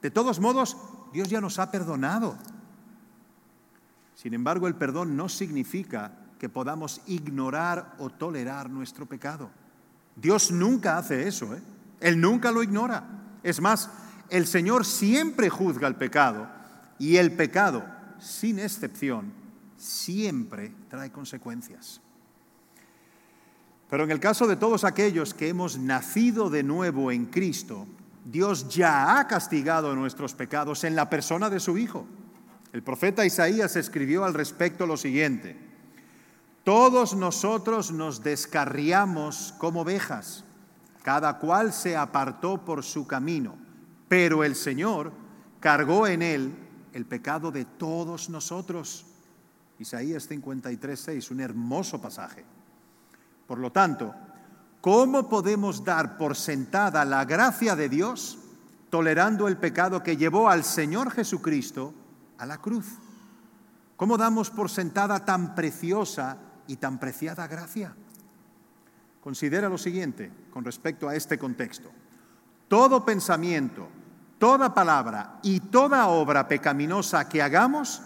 De 0.01 0.11
todos 0.11 0.39
modos, 0.39 0.77
Dios 1.13 1.29
ya 1.29 1.39
nos 1.41 1.59
ha 1.59 1.71
perdonado. 1.71 2.37
Sin 4.15 4.33
embargo, 4.33 4.67
el 4.67 4.75
perdón 4.75 5.15
no 5.15 5.29
significa 5.29 6.11
que 6.39 6.49
podamos 6.49 7.01
ignorar 7.07 7.95
o 7.99 8.09
tolerar 8.09 8.69
nuestro 8.69 9.05
pecado. 9.05 9.49
Dios 10.15 10.51
nunca 10.51 10.97
hace 10.97 11.27
eso, 11.27 11.53
¿eh? 11.53 11.61
Él 12.01 12.19
nunca 12.19 12.51
lo 12.51 12.63
ignora. 12.63 13.03
Es 13.43 13.61
más, 13.61 13.89
el 14.29 14.47
Señor 14.47 14.85
siempre 14.85 15.49
juzga 15.49 15.87
el 15.87 15.95
pecado 15.95 16.47
y 16.99 17.17
el 17.17 17.31
pecado, 17.33 17.85
sin 18.19 18.59
excepción, 18.59 19.31
siempre 19.77 20.73
trae 20.89 21.11
consecuencias. 21.11 22.01
Pero 23.89 24.03
en 24.03 24.11
el 24.11 24.19
caso 24.19 24.47
de 24.47 24.55
todos 24.55 24.83
aquellos 24.83 25.33
que 25.33 25.49
hemos 25.49 25.77
nacido 25.77 26.49
de 26.49 26.63
nuevo 26.63 27.11
en 27.11 27.25
Cristo, 27.25 27.87
Dios 28.23 28.69
ya 28.69 29.19
ha 29.19 29.27
castigado 29.27 29.95
nuestros 29.95 30.33
pecados 30.33 30.83
en 30.83 30.95
la 30.95 31.09
persona 31.09 31.49
de 31.49 31.59
su 31.59 31.77
Hijo. 31.77 32.05
El 32.71 32.83
profeta 32.83 33.25
Isaías 33.25 33.75
escribió 33.75 34.23
al 34.23 34.33
respecto 34.33 34.85
lo 34.85 34.95
siguiente, 34.95 35.57
todos 36.63 37.15
nosotros 37.15 37.91
nos 37.91 38.23
descarriamos 38.23 39.53
como 39.57 39.81
ovejas, 39.81 40.45
cada 41.03 41.37
cual 41.39 41.73
se 41.73 41.95
apartó 41.97 42.63
por 42.63 42.83
su 42.83 43.07
camino, 43.07 43.55
pero 44.07 44.43
el 44.43 44.55
Señor 44.55 45.11
cargó 45.59 46.07
en 46.07 46.21
él 46.21 46.53
el 46.93 47.05
pecado 47.05 47.51
de 47.51 47.65
todos 47.65 48.29
nosotros. 48.29 49.05
Isaías 49.79 50.27
53, 50.27 50.99
6, 50.99 51.31
un 51.31 51.39
hermoso 51.39 52.01
pasaje. 52.01 52.45
Por 53.47 53.57
lo 53.57 53.71
tanto, 53.71 54.13
¿Cómo 54.81 55.29
podemos 55.29 55.83
dar 55.85 56.17
por 56.17 56.35
sentada 56.35 57.05
la 57.05 57.23
gracia 57.23 57.75
de 57.75 57.87
Dios 57.87 58.39
tolerando 58.89 59.47
el 59.47 59.57
pecado 59.57 60.01
que 60.01 60.17
llevó 60.17 60.49
al 60.49 60.63
Señor 60.63 61.11
Jesucristo 61.11 61.93
a 62.39 62.47
la 62.47 62.57
cruz? 62.57 62.87
¿Cómo 63.95 64.17
damos 64.17 64.49
por 64.49 64.71
sentada 64.71 65.23
tan 65.23 65.53
preciosa 65.53 66.37
y 66.65 66.77
tan 66.77 66.97
preciada 66.99 67.45
gracia? 67.45 67.95
Considera 69.21 69.69
lo 69.69 69.77
siguiente 69.77 70.31
con 70.51 70.65
respecto 70.65 71.07
a 71.07 71.15
este 71.15 71.37
contexto. 71.37 71.89
Todo 72.67 73.05
pensamiento, 73.05 73.87
toda 74.39 74.73
palabra 74.73 75.39
y 75.43 75.59
toda 75.59 76.07
obra 76.07 76.47
pecaminosa 76.47 77.29
que 77.29 77.41
hagamos, 77.41 78.01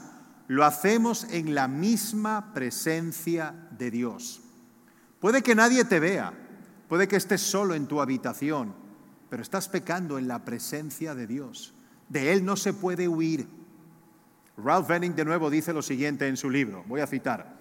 lo 0.47 0.63
hacemos 0.63 1.25
en 1.31 1.55
la 1.55 1.67
misma 1.67 2.53
presencia 2.53 3.55
de 3.71 3.89
Dios. 3.89 4.41
Puede 5.19 5.41
que 5.41 5.55
nadie 5.55 5.85
te 5.85 5.99
vea, 5.99 6.33
Puede 6.87 7.07
que 7.07 7.15
estés 7.15 7.41
solo 7.41 7.73
en 7.73 7.87
tu 7.87 7.99
habitación, 7.99 8.73
pero 9.29 9.41
estás 9.41 9.69
pecando 9.69 10.17
en 10.17 10.27
la 10.27 10.45
presencia 10.45 11.15
de 11.15 11.25
Dios. 11.25 11.73
De 12.09 12.31
Él 12.31 12.45
no 12.45 12.55
se 12.55 12.73
puede 12.73 13.07
huir. 13.07 13.47
Ralph 14.57 14.87
Venning 14.87 15.15
de 15.15 15.25
nuevo 15.25 15.49
dice 15.49 15.73
lo 15.73 15.81
siguiente 15.81 16.27
en 16.27 16.37
su 16.37 16.49
libro, 16.49 16.85
voy 16.87 17.01
a 17.01 17.07
citar, 17.07 17.57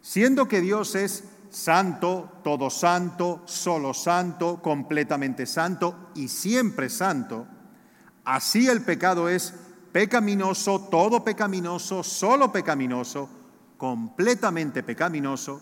siendo 0.00 0.46
que 0.46 0.60
Dios 0.60 0.94
es 0.94 1.24
santo, 1.52 2.40
todo 2.42 2.70
santo, 2.70 3.42
solo 3.44 3.92
santo, 3.92 4.60
completamente 4.62 5.44
santo 5.44 6.08
y 6.14 6.28
siempre 6.28 6.88
santo, 6.88 7.46
así 8.24 8.68
el 8.68 8.82
pecado 8.82 9.28
es 9.28 9.52
pecaminoso, 9.92 10.88
todo 10.90 11.22
pecaminoso, 11.22 12.02
solo 12.02 12.50
pecaminoso, 12.50 13.28
completamente 13.76 14.82
pecaminoso 14.82 15.60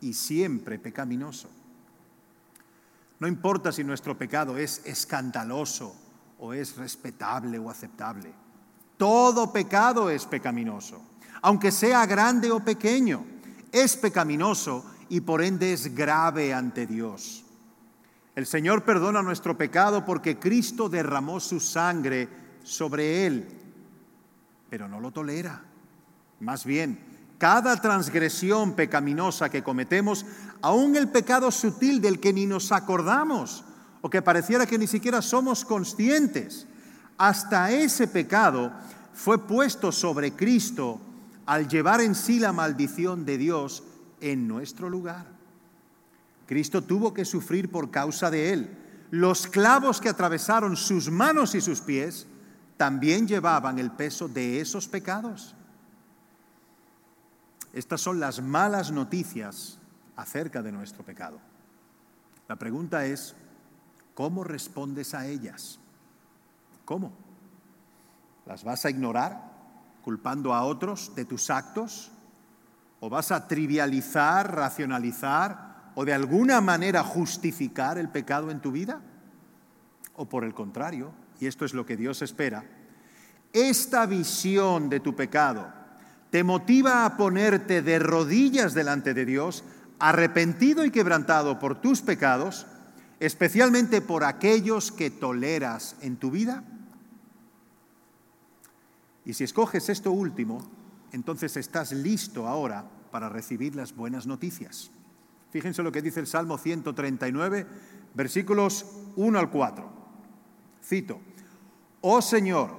y 0.00 0.12
siempre 0.14 0.80
pecaminoso. 0.80 1.48
No 3.20 3.28
importa 3.28 3.70
si 3.70 3.84
nuestro 3.84 4.18
pecado 4.18 4.56
es 4.56 4.82
escandaloso 4.84 5.94
o 6.40 6.52
es 6.54 6.76
respetable 6.76 7.58
o 7.58 7.70
aceptable. 7.70 8.34
Todo 8.96 9.52
pecado 9.52 10.10
es 10.10 10.26
pecaminoso, 10.26 11.00
aunque 11.42 11.70
sea 11.70 12.04
grande 12.06 12.50
o 12.50 12.58
pequeño. 12.60 13.24
Es 13.70 13.96
pecaminoso 13.96 14.84
y 15.10 15.20
por 15.20 15.42
ende 15.42 15.74
es 15.74 15.94
grave 15.94 16.54
ante 16.54 16.86
Dios. 16.86 17.44
El 18.36 18.46
Señor 18.46 18.84
perdona 18.84 19.22
nuestro 19.22 19.58
pecado 19.58 20.04
porque 20.06 20.38
Cristo 20.38 20.88
derramó 20.88 21.40
su 21.40 21.60
sangre 21.60 22.28
sobre 22.62 23.26
él, 23.26 23.48
pero 24.70 24.88
no 24.88 25.00
lo 25.00 25.10
tolera. 25.10 25.62
Más 26.38 26.64
bien, 26.64 26.98
cada 27.38 27.80
transgresión 27.80 28.74
pecaminosa 28.74 29.50
que 29.50 29.64
cometemos, 29.64 30.24
aun 30.62 30.94
el 30.94 31.08
pecado 31.08 31.50
sutil 31.50 32.00
del 32.00 32.20
que 32.20 32.32
ni 32.32 32.46
nos 32.46 32.70
acordamos 32.70 33.64
o 34.02 34.08
que 34.08 34.22
pareciera 34.22 34.64
que 34.64 34.78
ni 34.78 34.86
siquiera 34.86 35.20
somos 35.20 35.64
conscientes, 35.64 36.68
hasta 37.18 37.72
ese 37.72 38.06
pecado 38.06 38.72
fue 39.12 39.44
puesto 39.44 39.90
sobre 39.90 40.32
Cristo 40.32 41.00
al 41.46 41.68
llevar 41.68 42.00
en 42.00 42.14
sí 42.14 42.38
la 42.38 42.52
maldición 42.52 43.24
de 43.24 43.38
Dios 43.38 43.82
en 44.20 44.46
nuestro 44.48 44.88
lugar. 44.88 45.26
Cristo 46.46 46.82
tuvo 46.82 47.14
que 47.14 47.24
sufrir 47.24 47.70
por 47.70 47.90
causa 47.90 48.30
de 48.30 48.52
él. 48.52 48.76
Los 49.10 49.46
clavos 49.46 50.00
que 50.00 50.08
atravesaron 50.08 50.76
sus 50.76 51.10
manos 51.10 51.54
y 51.54 51.60
sus 51.60 51.80
pies 51.80 52.26
también 52.76 53.28
llevaban 53.28 53.78
el 53.78 53.90
peso 53.90 54.28
de 54.28 54.60
esos 54.60 54.88
pecados. 54.88 55.54
Estas 57.72 58.00
son 58.00 58.18
las 58.18 58.42
malas 58.42 58.90
noticias 58.90 59.78
acerca 60.16 60.62
de 60.62 60.72
nuestro 60.72 61.04
pecado. 61.04 61.38
La 62.48 62.56
pregunta 62.56 63.04
es, 63.04 63.36
¿cómo 64.14 64.42
respondes 64.42 65.14
a 65.14 65.26
ellas? 65.26 65.78
¿Cómo? 66.84 67.12
¿Las 68.46 68.64
vas 68.64 68.84
a 68.84 68.90
ignorar 68.90 69.52
culpando 70.02 70.52
a 70.52 70.64
otros 70.64 71.14
de 71.14 71.24
tus 71.24 71.50
actos? 71.50 72.10
¿O 73.00 73.08
vas 73.08 73.32
a 73.32 73.48
trivializar, 73.48 74.54
racionalizar 74.54 75.92
o 75.94 76.04
de 76.04 76.12
alguna 76.12 76.60
manera 76.60 77.02
justificar 77.02 77.98
el 77.98 78.10
pecado 78.10 78.50
en 78.50 78.60
tu 78.60 78.70
vida? 78.70 79.00
¿O 80.16 80.28
por 80.28 80.44
el 80.44 80.54
contrario, 80.54 81.12
y 81.40 81.46
esto 81.46 81.64
es 81.64 81.72
lo 81.72 81.86
que 81.86 81.96
Dios 81.96 82.20
espera, 82.20 82.64
esta 83.52 84.06
visión 84.06 84.88
de 84.90 85.00
tu 85.00 85.16
pecado, 85.16 85.72
te 86.30 86.44
motiva 86.44 87.04
a 87.04 87.16
ponerte 87.16 87.82
de 87.82 87.98
rodillas 87.98 88.74
delante 88.74 89.14
de 89.14 89.24
Dios, 89.24 89.64
arrepentido 89.98 90.84
y 90.84 90.90
quebrantado 90.90 91.58
por 91.58 91.80
tus 91.80 92.02
pecados, 92.02 92.66
especialmente 93.18 94.00
por 94.00 94.24
aquellos 94.24 94.92
que 94.92 95.10
toleras 95.10 95.96
en 96.02 96.16
tu 96.16 96.30
vida? 96.30 96.64
Y 99.24 99.32
si 99.32 99.44
escoges 99.44 99.88
esto 99.88 100.12
último, 100.12 100.60
entonces 101.12 101.56
estás 101.56 101.92
listo 101.92 102.46
ahora 102.46 102.84
para 103.10 103.28
recibir 103.28 103.74
las 103.74 103.94
buenas 103.94 104.26
noticias. 104.26 104.90
Fíjense 105.50 105.82
lo 105.82 105.92
que 105.92 106.02
dice 106.02 106.20
el 106.20 106.26
Salmo 106.26 106.58
139, 106.58 107.66
versículos 108.14 108.86
1 109.16 109.38
al 109.38 109.50
4. 109.50 109.90
Cito, 110.84 111.20
Oh 112.00 112.22
Señor, 112.22 112.76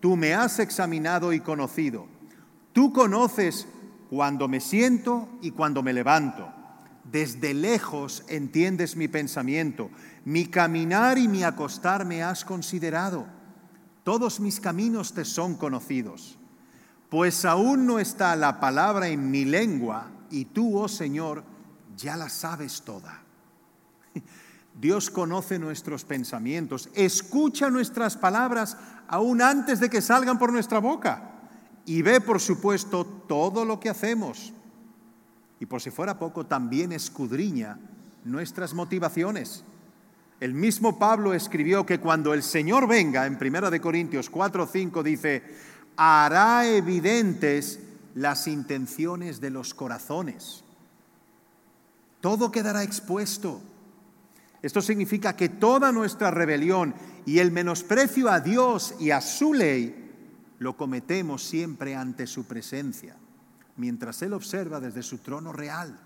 tú 0.00 0.16
me 0.16 0.34
has 0.34 0.58
examinado 0.58 1.32
y 1.32 1.40
conocido 1.40 2.06
Tú 2.72 2.92
conoces 2.92 3.66
cuando 4.08 4.48
me 4.48 4.60
siento 4.60 5.28
y 5.42 5.50
cuando 5.50 5.82
me 5.82 5.92
levanto. 5.92 6.50
Desde 7.04 7.52
lejos 7.52 8.24
entiendes 8.28 8.96
mi 8.96 9.08
pensamiento. 9.08 9.90
Mi 10.24 10.46
caminar 10.46 11.18
y 11.18 11.28
mi 11.28 11.44
acostar 11.44 12.06
me 12.06 12.22
has 12.22 12.44
considerado. 12.44 13.26
Todos 14.04 14.40
mis 14.40 14.58
caminos 14.60 15.12
te 15.12 15.24
son 15.24 15.54
conocidos. 15.56 16.38
Pues 17.12 17.44
aún 17.44 17.84
no 17.84 17.98
está 17.98 18.34
la 18.36 18.58
palabra 18.58 19.06
en 19.08 19.30
mi 19.30 19.44
lengua 19.44 20.06
y 20.30 20.46
tú, 20.46 20.78
oh 20.78 20.88
Señor, 20.88 21.44
ya 21.94 22.16
la 22.16 22.30
sabes 22.30 22.80
toda. 22.80 23.20
Dios 24.80 25.10
conoce 25.10 25.58
nuestros 25.58 26.06
pensamientos, 26.06 26.88
escucha 26.94 27.68
nuestras 27.68 28.16
palabras 28.16 28.78
aún 29.08 29.42
antes 29.42 29.78
de 29.78 29.90
que 29.90 30.00
salgan 30.00 30.38
por 30.38 30.54
nuestra 30.54 30.78
boca 30.78 31.32
y 31.84 32.00
ve, 32.00 32.22
por 32.22 32.40
supuesto, 32.40 33.04
todo 33.04 33.66
lo 33.66 33.78
que 33.78 33.90
hacemos. 33.90 34.54
Y 35.60 35.66
por 35.66 35.82
si 35.82 35.90
fuera 35.90 36.18
poco, 36.18 36.46
también 36.46 36.92
escudriña 36.92 37.78
nuestras 38.24 38.72
motivaciones. 38.72 39.64
El 40.40 40.54
mismo 40.54 40.98
Pablo 40.98 41.34
escribió 41.34 41.84
que 41.84 42.00
cuando 42.00 42.32
el 42.32 42.42
Señor 42.42 42.88
venga, 42.88 43.26
en 43.26 43.36
1 43.38 43.82
Corintios 43.82 44.30
4, 44.30 44.66
5, 44.66 45.02
dice, 45.02 45.42
hará 45.96 46.66
evidentes 46.66 47.80
las 48.14 48.46
intenciones 48.46 49.40
de 49.40 49.50
los 49.50 49.74
corazones. 49.74 50.64
Todo 52.20 52.52
quedará 52.52 52.82
expuesto. 52.82 53.60
Esto 54.62 54.80
significa 54.80 55.34
que 55.34 55.48
toda 55.48 55.90
nuestra 55.90 56.30
rebelión 56.30 56.94
y 57.26 57.38
el 57.38 57.50
menosprecio 57.50 58.30
a 58.30 58.40
Dios 58.40 58.94
y 59.00 59.10
a 59.10 59.20
su 59.20 59.54
ley 59.54 60.10
lo 60.58 60.76
cometemos 60.76 61.42
siempre 61.42 61.96
ante 61.96 62.28
su 62.28 62.44
presencia, 62.44 63.16
mientras 63.76 64.22
Él 64.22 64.32
observa 64.32 64.78
desde 64.78 65.02
su 65.02 65.18
trono 65.18 65.52
real. 65.52 65.98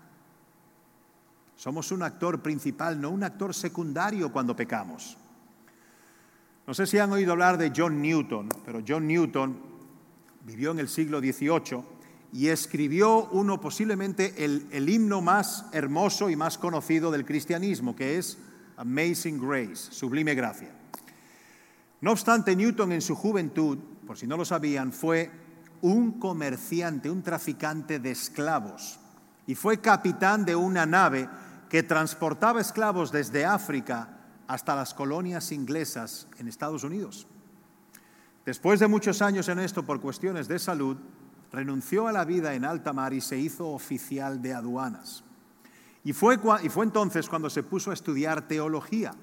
Somos 1.55 1.91
un 1.91 2.01
actor 2.01 2.41
principal, 2.41 2.99
no 2.99 3.11
un 3.11 3.23
actor 3.23 3.53
secundario 3.53 4.31
cuando 4.31 4.55
pecamos. 4.55 5.17
No 6.65 6.73
sé 6.73 6.85
si 6.85 6.97
han 6.97 7.11
oído 7.11 7.31
hablar 7.31 7.57
de 7.57 7.71
John 7.75 8.01
Newton, 8.01 8.49
pero 8.65 8.81
John 8.85 9.07
Newton 9.07 9.66
vivió 10.47 10.71
en 10.71 10.79
el 10.79 10.89
siglo 10.89 11.19
XVIII 11.19 11.83
y 12.33 12.47
escribió 12.47 13.25
uno 13.25 13.61
posiblemente 13.61 14.43
el, 14.43 14.65
el 14.71 14.89
himno 14.89 15.21
más 15.21 15.67
hermoso 15.73 16.31
y 16.31 16.35
más 16.35 16.57
conocido 16.57 17.11
del 17.11 17.23
cristianismo, 17.23 17.95
que 17.95 18.17
es 18.17 18.39
Amazing 18.77 19.39
Grace, 19.39 19.91
Sublime 19.91 20.33
Gracia. 20.33 20.71
No 22.01 22.11
obstante, 22.11 22.55
Newton 22.55 22.93
en 22.93 23.01
su 23.01 23.15
juventud 23.15 23.77
por 24.07 24.17
si 24.17 24.25
no 24.25 24.37
lo 24.37 24.45
sabían, 24.45 24.91
fue 24.91 25.29
un 25.81 26.13
comerciante, 26.13 27.11
un 27.11 27.21
traficante 27.21 27.99
de 27.99 28.11
esclavos. 28.11 28.99
Y 29.45 29.53
fue 29.53 29.79
capitán 29.79 30.45
de 30.45 30.55
una 30.55 30.85
nave 30.85 31.29
que 31.69 31.83
transportaba 31.83 32.61
esclavos 32.61 33.11
desde 33.11 33.45
África 33.45 34.17
hasta 34.47 34.75
las 34.75 34.93
colonias 34.93 35.51
inglesas 35.51 36.27
en 36.39 36.47
Estados 36.47 36.83
Unidos. 36.83 37.27
Después 38.47 38.79
de 38.79 38.87
muchos 38.87 39.21
años 39.21 39.49
en 39.49 39.59
esto 39.59 39.83
por 39.83 39.99
cuestiones 39.99 40.47
de 40.47 40.57
salud, 40.57 40.95
renunció 41.51 42.07
a 42.07 42.13
la 42.13 42.23
vida 42.23 42.53
en 42.53 42.63
alta 42.63 42.93
mar 42.93 43.11
y 43.11 43.19
se 43.19 43.37
hizo 43.37 43.67
oficial 43.67 44.41
de 44.41 44.53
aduanas. 44.53 45.25
Y 46.05 46.13
fue, 46.13 46.39
entonces 46.81 47.27
cuando 47.27 47.49
se 47.49 47.63
puso 47.63 47.91
a 47.91 47.93
estudiar 47.93 48.47
teología 48.47 49.13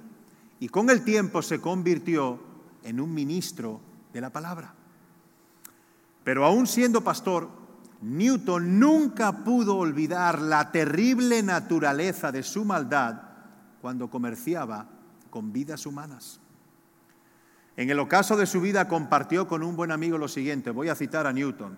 y 0.61 0.69
con 0.69 0.91
el 0.91 1.05
tiempo 1.05 1.41
se 1.41 1.59
convirtió 1.59 2.39
en 2.83 3.01
un 3.01 3.15
ministro 3.15 3.81
de 4.13 4.21
la 4.21 4.29
palabra. 4.29 4.75
Pero 6.23 6.45
aún 6.45 6.67
siendo 6.67 7.03
pastor, 7.03 7.49
Newton 8.03 8.79
nunca 8.79 9.43
pudo 9.43 9.79
olvidar 9.79 10.43
la 10.43 10.71
terrible 10.71 11.43
naturaleza 11.43 12.31
de 12.31 12.43
su 12.43 12.67
maldad 12.67 13.23
cuando 13.81 14.11
comerciaba 14.11 14.87
con 15.31 15.51
vidas 15.51 15.87
humanas. 15.87 16.43
En 17.77 17.91
el 17.91 17.99
ocaso 17.99 18.37
de 18.37 18.47
su 18.47 18.61
vida 18.61 18.87
compartió 18.87 19.49
con 19.49 19.63
un 19.63 19.77
buen 19.77 19.91
amigo 19.91 20.17
lo 20.17 20.29
siguiente, 20.29 20.71
voy 20.71 20.89
a 20.89 20.95
citar 20.95 21.27
a 21.27 21.33
Newton. 21.33 21.77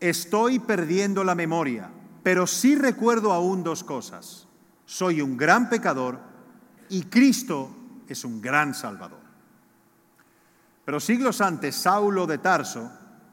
Estoy 0.00 0.58
perdiendo 0.58 1.22
la 1.22 1.36
memoria, 1.36 1.90
pero 2.22 2.46
sí 2.46 2.74
recuerdo 2.74 3.32
aún 3.32 3.62
dos 3.62 3.84
cosas. 3.84 4.48
Soy 4.84 5.20
un 5.20 5.36
gran 5.36 5.68
pecador 5.68 6.18
y 6.88 7.02
Cristo 7.04 7.70
es 8.08 8.24
un 8.24 8.40
gran 8.40 8.74
salvador. 8.74 9.20
Pero 10.84 10.98
siglos 10.98 11.40
antes, 11.40 11.76
Saulo 11.76 12.26
de 12.26 12.38
Tarso, 12.38 12.90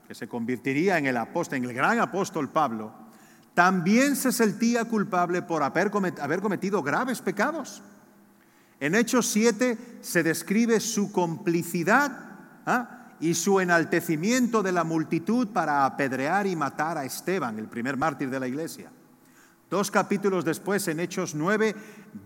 que 0.07 0.13
se 0.13 0.27
convertiría 0.27 0.97
en 0.97 1.07
el 1.07 1.17
apóstol, 1.17 1.57
en 1.57 1.65
el 1.65 1.73
gran 1.73 1.99
apóstol 1.99 2.49
Pablo, 2.49 2.93
también 3.55 4.15
se 4.15 4.31
sentía 4.31 4.85
culpable 4.85 5.41
por 5.41 5.63
haber 5.63 5.89
cometido 5.89 6.83
graves 6.83 7.21
pecados. 7.21 7.81
En 8.79 8.95
Hechos 8.95 9.27
7 9.27 9.77
se 10.01 10.23
describe 10.23 10.79
su 10.79 11.11
complicidad 11.11 12.11
¿ah? 12.65 13.13
y 13.19 13.33
su 13.33 13.59
enaltecimiento 13.59 14.63
de 14.63 14.71
la 14.71 14.85
multitud 14.85 15.49
para 15.49 15.85
apedrear 15.85 16.47
y 16.47 16.55
matar 16.55 16.97
a 16.97 17.03
Esteban, 17.03 17.59
el 17.59 17.67
primer 17.67 17.97
mártir 17.97 18.29
de 18.29 18.39
la 18.39 18.47
iglesia. 18.47 18.89
Dos 19.69 19.91
capítulos 19.91 20.45
después, 20.45 20.87
en 20.87 20.99
Hechos 20.99 21.35
9, 21.35 21.75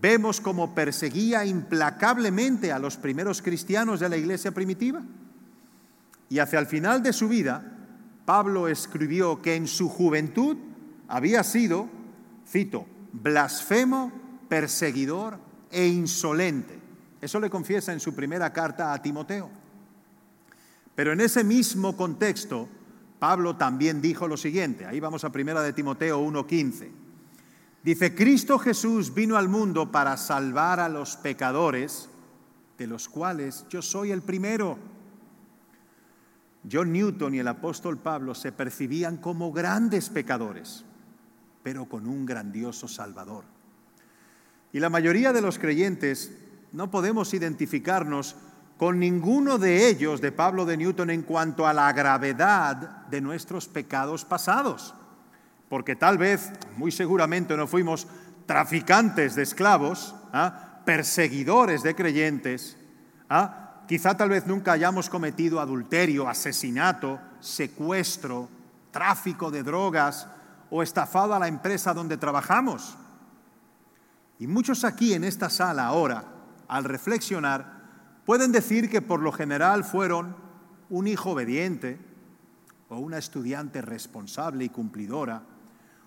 vemos 0.00 0.40
cómo 0.40 0.74
perseguía 0.74 1.44
implacablemente 1.44 2.72
a 2.72 2.78
los 2.78 2.96
primeros 2.96 3.42
cristianos 3.42 4.00
de 4.00 4.08
la 4.08 4.16
iglesia 4.16 4.52
primitiva. 4.52 5.02
Y 6.30 6.38
hacia 6.38 6.58
el 6.58 6.66
final 6.66 7.02
de 7.02 7.12
su 7.12 7.28
vida, 7.28 7.62
Pablo 8.24 8.68
escribió 8.68 9.42
que 9.42 9.56
en 9.56 9.66
su 9.66 9.90
juventud 9.90 10.56
había 11.06 11.42
sido, 11.42 11.90
cito, 12.48 12.86
blasfemo, 13.12 14.10
perseguidor 14.48 15.43
e 15.74 15.88
insolente. 15.88 16.78
Eso 17.20 17.40
le 17.40 17.50
confiesa 17.50 17.92
en 17.92 17.98
su 17.98 18.14
primera 18.14 18.52
carta 18.52 18.92
a 18.92 19.02
Timoteo. 19.02 19.50
Pero 20.94 21.12
en 21.12 21.20
ese 21.20 21.42
mismo 21.42 21.96
contexto, 21.96 22.68
Pablo 23.18 23.56
también 23.56 24.00
dijo 24.00 24.28
lo 24.28 24.36
siguiente. 24.36 24.86
Ahí 24.86 25.00
vamos 25.00 25.24
a 25.24 25.32
primera 25.32 25.60
de 25.62 25.72
Timoteo 25.72 26.20
1:15. 26.20 26.92
Dice, 27.82 28.14
"Cristo 28.14 28.58
Jesús 28.58 29.12
vino 29.12 29.36
al 29.36 29.48
mundo 29.48 29.90
para 29.90 30.16
salvar 30.16 30.78
a 30.78 30.88
los 30.88 31.16
pecadores, 31.16 32.08
de 32.78 32.86
los 32.86 33.08
cuales 33.08 33.66
yo 33.68 33.82
soy 33.82 34.12
el 34.12 34.22
primero." 34.22 34.78
John 36.70 36.92
Newton 36.92 37.34
y 37.34 37.40
el 37.40 37.48
apóstol 37.48 37.98
Pablo 37.98 38.34
se 38.34 38.52
percibían 38.52 39.18
como 39.18 39.52
grandes 39.52 40.08
pecadores, 40.08 40.84
pero 41.62 41.86
con 41.86 42.06
un 42.06 42.24
grandioso 42.24 42.88
Salvador. 42.88 43.53
Y 44.74 44.80
la 44.80 44.90
mayoría 44.90 45.32
de 45.32 45.40
los 45.40 45.60
creyentes 45.60 46.32
no 46.72 46.90
podemos 46.90 47.32
identificarnos 47.32 48.34
con 48.76 48.98
ninguno 48.98 49.56
de 49.56 49.88
ellos, 49.88 50.20
de 50.20 50.32
Pablo 50.32 50.66
de 50.66 50.76
Newton, 50.76 51.10
en 51.10 51.22
cuanto 51.22 51.68
a 51.68 51.72
la 51.72 51.92
gravedad 51.92 53.06
de 53.06 53.20
nuestros 53.20 53.68
pecados 53.68 54.24
pasados. 54.24 54.92
Porque 55.68 55.94
tal 55.94 56.18
vez, 56.18 56.50
muy 56.76 56.90
seguramente, 56.90 57.56
no 57.56 57.68
fuimos 57.68 58.08
traficantes 58.46 59.36
de 59.36 59.44
esclavos, 59.44 60.16
¿ah? 60.32 60.80
perseguidores 60.84 61.84
de 61.84 61.94
creyentes, 61.94 62.76
¿ah? 63.30 63.84
quizá 63.86 64.16
tal 64.16 64.30
vez 64.30 64.44
nunca 64.48 64.72
hayamos 64.72 65.08
cometido 65.08 65.60
adulterio, 65.60 66.28
asesinato, 66.28 67.20
secuestro, 67.38 68.48
tráfico 68.90 69.52
de 69.52 69.62
drogas 69.62 70.26
o 70.68 70.82
estafado 70.82 71.32
a 71.32 71.38
la 71.38 71.46
empresa 71.46 71.94
donde 71.94 72.16
trabajamos. 72.16 72.96
Y 74.38 74.46
muchos 74.46 74.84
aquí 74.84 75.14
en 75.14 75.24
esta 75.24 75.48
sala 75.48 75.86
ahora, 75.86 76.24
al 76.68 76.84
reflexionar, 76.84 77.74
Pueden 78.24 78.52
decir 78.52 78.88
que 78.88 79.02
por 79.02 79.20
lo 79.20 79.32
general 79.32 79.84
fueron 79.84 80.34
un 80.88 81.06
hijo 81.06 81.30
obediente 81.30 81.98
o 82.88 82.98
una 82.98 83.18
estudiante 83.18 83.82
responsable 83.82 84.64
y 84.64 84.70
cumplidora, 84.70 85.42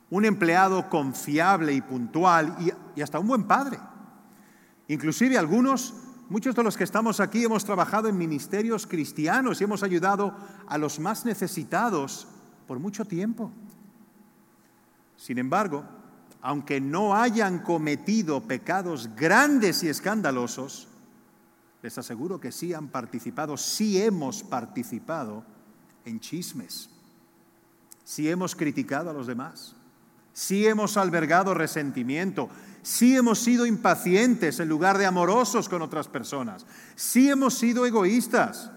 un 0.09 0.25
empleado 0.25 0.89
confiable 0.89 1.73
y 1.73 1.81
puntual 1.81 2.55
y, 2.95 3.01
hasta 3.01 3.19
un 3.19 3.27
buen 3.27 3.43
padre. 3.43 3.79
Inclusive 4.87 5.37
algunos, 5.37 5.93
muchos 6.29 6.55
de 6.55 6.63
los 6.63 6.75
que 6.75 6.85
estamos 6.85 7.19
aquí 7.19 7.43
hemos 7.43 7.65
trabajado 7.65 8.07
en 8.07 8.17
ministerios 8.17 8.87
cristianos 8.87 9.61
y 9.61 9.65
hemos 9.65 9.83
ayudado 9.83 10.35
a 10.67 10.77
los 10.79 10.99
más 10.99 11.23
necesitados 11.23 12.27
por 12.65 12.79
mucho 12.79 13.05
tiempo. 13.05 13.51
Sin 15.17 15.37
embargo, 15.37 15.83
aunque 16.41 16.79
no 16.79 17.15
hayan 17.15 17.59
cometido 17.59 18.41
pecados 18.41 19.09
grandes 19.15 19.83
y 19.83 19.89
escandalosos, 19.89 20.87
les 21.81 21.97
aseguro 21.97 22.39
que 22.39 22.51
sí 22.51 22.73
han 22.73 22.89
participado, 22.89 23.57
sí 23.57 24.01
hemos 24.01 24.43
participado 24.43 25.43
en 26.05 26.19
chismes, 26.19 26.89
sí 28.03 28.29
hemos 28.29 28.55
criticado 28.55 29.09
a 29.09 29.13
los 29.13 29.27
demás, 29.27 29.75
sí 30.33 30.67
hemos 30.67 30.97
albergado 30.97 31.53
resentimiento, 31.53 32.49
sí 32.81 33.15
hemos 33.15 33.39
sido 33.39 33.65
impacientes 33.65 34.59
en 34.59 34.69
lugar 34.69 34.97
de 34.97 35.05
amorosos 35.05 35.69
con 35.69 35.81
otras 35.81 36.07
personas, 36.07 36.65
sí 36.95 37.29
hemos 37.29 37.55
sido 37.55 37.85
egoístas, 37.85 38.71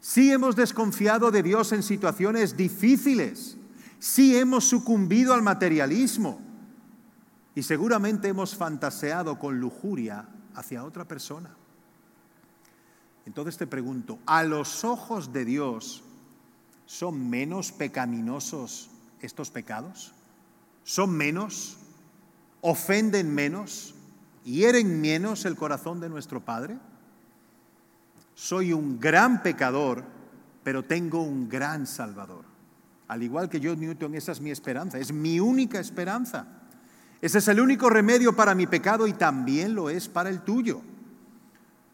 sí 0.00 0.32
hemos 0.32 0.56
desconfiado 0.56 1.30
de 1.30 1.42
Dios 1.42 1.72
en 1.72 1.82
situaciones 1.82 2.56
difíciles, 2.56 3.56
sí 3.98 4.36
hemos 4.36 4.64
sucumbido 4.64 5.34
al 5.34 5.42
materialismo 5.42 6.51
y 7.54 7.62
seguramente 7.62 8.28
hemos 8.28 8.56
fantaseado 8.56 9.38
con 9.38 9.60
lujuria 9.60 10.26
hacia 10.54 10.84
otra 10.84 11.06
persona. 11.06 11.50
Entonces 13.26 13.56
te 13.56 13.66
pregunto, 13.66 14.18
¿a 14.26 14.42
los 14.42 14.84
ojos 14.84 15.32
de 15.32 15.44
Dios 15.44 16.02
son 16.86 17.30
menos 17.30 17.72
pecaminosos 17.72 18.90
estos 19.20 19.50
pecados? 19.50 20.12
¿Son 20.84 21.10
menos? 21.10 21.78
¿Ofenden 22.60 23.32
menos? 23.34 23.94
¿Hieren 24.44 25.00
menos 25.00 25.44
el 25.44 25.54
corazón 25.54 26.00
de 26.00 26.08
nuestro 26.08 26.40
Padre? 26.40 26.78
Soy 28.34 28.72
un 28.72 28.98
gran 28.98 29.42
pecador, 29.42 30.04
pero 30.64 30.82
tengo 30.82 31.22
un 31.22 31.48
gran 31.48 31.86
Salvador. 31.86 32.44
Al 33.06 33.22
igual 33.22 33.48
que 33.48 33.60
yo, 33.60 33.76
Newton, 33.76 34.14
esa 34.14 34.32
es 34.32 34.40
mi 34.40 34.50
esperanza, 34.50 34.98
es 34.98 35.12
mi 35.12 35.38
única 35.38 35.78
esperanza. 35.78 36.61
Ese 37.22 37.38
es 37.38 37.46
el 37.46 37.60
único 37.60 37.88
remedio 37.88 38.34
para 38.34 38.52
mi 38.52 38.66
pecado 38.66 39.06
y 39.06 39.12
también 39.12 39.76
lo 39.76 39.88
es 39.88 40.08
para 40.08 40.28
el 40.28 40.40
tuyo. 40.40 40.82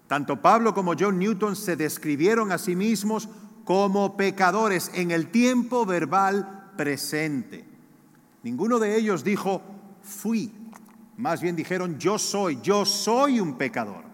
Tanto 0.06 0.40
Pablo 0.40 0.72
como 0.72 0.94
John 0.98 1.18
Newton 1.18 1.54
se 1.54 1.76
describieron 1.76 2.50
a 2.50 2.56
sí 2.56 2.74
mismos 2.74 3.28
como 3.64 4.16
pecadores 4.16 4.90
en 4.94 5.10
el 5.10 5.30
tiempo 5.30 5.84
verbal 5.84 6.72
presente. 6.78 7.66
Ninguno 8.42 8.78
de 8.78 8.96
ellos 8.96 9.22
dijo, 9.22 9.60
fui. 10.02 10.50
Más 11.18 11.42
bien 11.42 11.56
dijeron, 11.56 11.98
yo 11.98 12.18
soy, 12.18 12.58
yo 12.62 12.86
soy 12.86 13.38
un 13.38 13.58
pecador. 13.58 14.04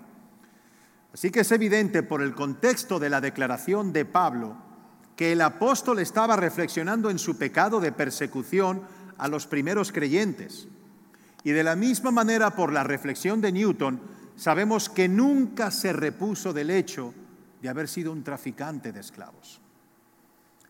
Así 1.12 1.30
que 1.30 1.40
es 1.40 1.52
evidente 1.52 2.02
por 2.02 2.22
el 2.22 2.34
contexto 2.34 2.98
de 2.98 3.10
la 3.10 3.20
declaración 3.20 3.92
de 3.92 4.04
Pablo 4.04 4.56
que 5.14 5.30
el 5.30 5.42
apóstol 5.42 6.00
estaba 6.00 6.34
reflexionando 6.34 7.08
en 7.08 7.20
su 7.20 7.38
pecado 7.38 7.78
de 7.78 7.92
persecución 7.92 8.82
a 9.16 9.28
los 9.28 9.46
primeros 9.46 9.92
creyentes. 9.92 10.66
Y 11.44 11.52
de 11.52 11.62
la 11.62 11.76
misma 11.76 12.10
manera 12.10 12.56
por 12.56 12.72
la 12.72 12.82
reflexión 12.82 13.40
de 13.40 13.52
Newton, 13.52 14.00
sabemos 14.34 14.88
que 14.88 15.08
nunca 15.08 15.70
se 15.70 15.92
repuso 15.92 16.52
del 16.52 16.70
hecho 16.70 17.14
de 17.62 17.68
haber 17.68 17.86
sido 17.86 18.12
un 18.12 18.24
traficante 18.24 18.92
de 18.92 19.00
esclavos. 19.00 19.60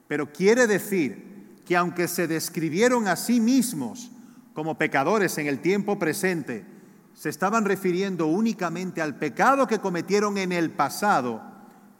Pero 0.09 0.33
quiere 0.33 0.67
decir 0.67 1.63
que 1.65 1.77
aunque 1.77 2.09
se 2.09 2.27
describieron 2.27 3.09
a 3.09 3.17
sí 3.17 3.41
mismos 3.41 4.11
como 4.53 4.77
pecadores 4.77 5.39
en 5.39 5.47
el 5.47 5.61
tiempo 5.61 5.99
presente, 5.99 6.67
se 7.15 7.29
estaban 7.29 7.65
refiriendo 7.65 8.27
únicamente 8.27 9.01
al 9.01 9.17
pecado 9.17 9.67
que 9.67 9.79
cometieron 9.79 10.37
en 10.37 10.53
el 10.53 10.71
pasado 10.71 11.41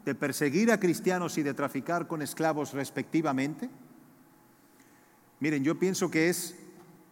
de 0.03 0.13
perseguir 0.13 0.71
a 0.71 0.79
cristianos 0.79 1.37
y 1.37 1.43
de 1.43 1.53
traficar 1.53 2.07
con 2.07 2.21
esclavos 2.21 2.73
respectivamente? 2.73 3.69
Miren, 5.39 5.63
yo 5.63 5.79
pienso 5.79 6.11
que 6.11 6.29
es 6.29 6.55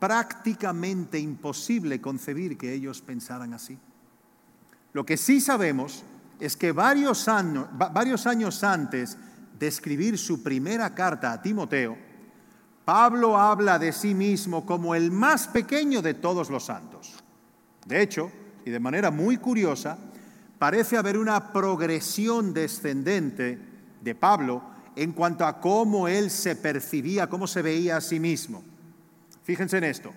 prácticamente 0.03 1.17
imposible 1.17 2.01
concebir 2.01 2.57
que 2.57 2.73
ellos 2.73 3.01
pensaran 3.01 3.53
así. 3.53 3.79
Lo 4.91 5.05
que 5.05 5.15
sí 5.15 5.39
sabemos 5.39 6.03
es 6.41 6.57
que 6.57 6.73
varios 6.73 7.29
años, 7.29 7.69
varios 7.71 8.27
años 8.27 8.65
antes 8.65 9.17
de 9.57 9.65
escribir 9.65 10.17
su 10.17 10.43
primera 10.43 10.93
carta 10.93 11.31
a 11.31 11.41
Timoteo, 11.41 11.97
Pablo 12.83 13.37
habla 13.37 13.79
de 13.79 13.93
sí 13.93 14.13
mismo 14.13 14.65
como 14.65 14.93
el 14.93 15.09
más 15.09 15.47
pequeño 15.47 16.01
de 16.01 16.15
todos 16.15 16.49
los 16.49 16.65
santos. 16.65 17.23
De 17.85 18.01
hecho, 18.01 18.29
y 18.65 18.71
de 18.71 18.81
manera 18.81 19.09
muy 19.09 19.37
curiosa, 19.37 19.97
parece 20.59 20.97
haber 20.97 21.17
una 21.17 21.53
progresión 21.53 22.53
descendente 22.53 23.57
de 24.01 24.15
Pablo 24.15 24.63
en 24.97 25.13
cuanto 25.13 25.45
a 25.45 25.61
cómo 25.61 26.09
él 26.09 26.29
se 26.29 26.57
percibía, 26.57 27.29
cómo 27.29 27.47
se 27.47 27.61
veía 27.61 27.95
a 27.95 28.01
sí 28.01 28.19
mismo. 28.19 28.72
Fíjense 29.43 29.77
en 29.77 29.83
esto 29.83 30.13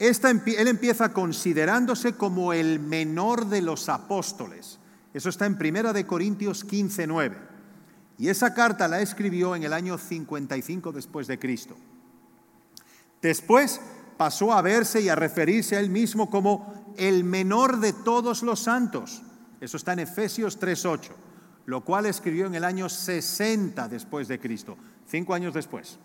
él 0.00 0.68
empieza 0.68 1.12
considerándose 1.12 2.14
como 2.14 2.54
el 2.54 2.80
menor 2.80 3.46
de 3.46 3.60
los 3.60 3.88
apóstoles. 3.90 4.78
Eso 5.12 5.28
está 5.28 5.44
en 5.44 5.58
Primera 5.58 5.92
de 5.92 6.06
Corintios 6.06 6.64
15, 6.64 7.06
9. 7.06 7.36
Y 8.16 8.28
esa 8.28 8.54
carta 8.54 8.88
la 8.88 9.02
escribió 9.02 9.54
en 9.54 9.62
el 9.62 9.74
año 9.74 9.98
55 9.98 10.92
después 10.92 11.26
de 11.26 11.38
Cristo. 11.38 11.76
Después 13.20 13.80
pasó 14.16 14.54
a 14.54 14.62
verse 14.62 15.02
y 15.02 15.10
a 15.10 15.16
referirse 15.16 15.76
a 15.76 15.80
él 15.80 15.90
mismo 15.90 16.30
como 16.30 16.94
el 16.96 17.22
menor 17.22 17.78
de 17.80 17.92
todos 17.92 18.42
los 18.42 18.60
santos. 18.60 19.22
Eso 19.60 19.76
está 19.76 19.92
en 19.92 20.00
Efesios 20.00 20.58
3:8, 20.58 21.12
lo 21.66 21.84
cual 21.84 22.06
escribió 22.06 22.46
en 22.46 22.54
el 22.54 22.64
año 22.64 22.88
60 22.88 23.86
después 23.88 24.28
de 24.28 24.40
Cristo, 24.40 24.78
cinco 25.06 25.34
años 25.34 25.52
después 25.52 25.98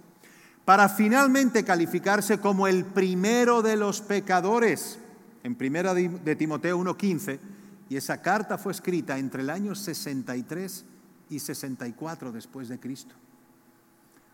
para 0.66 0.90
finalmente 0.90 1.64
calificarse 1.64 2.40
como 2.40 2.68
el 2.68 2.84
primero 2.84 3.62
de 3.62 3.78
los 3.78 4.02
pecadores. 4.02 5.00
En 5.44 5.56
primera 5.56 5.94
de 5.94 6.36
Timoteo 6.36 6.78
1:15, 6.80 7.40
y 7.88 7.98
esa 7.98 8.22
carta 8.22 8.58
fue 8.58 8.72
escrita 8.72 9.18
entre 9.20 9.44
el 9.44 9.52
año 9.52 9.76
63 9.76 10.86
y 11.30 11.40
64 11.40 12.32
después 12.32 12.68
de 12.68 12.80
Cristo. 12.80 13.14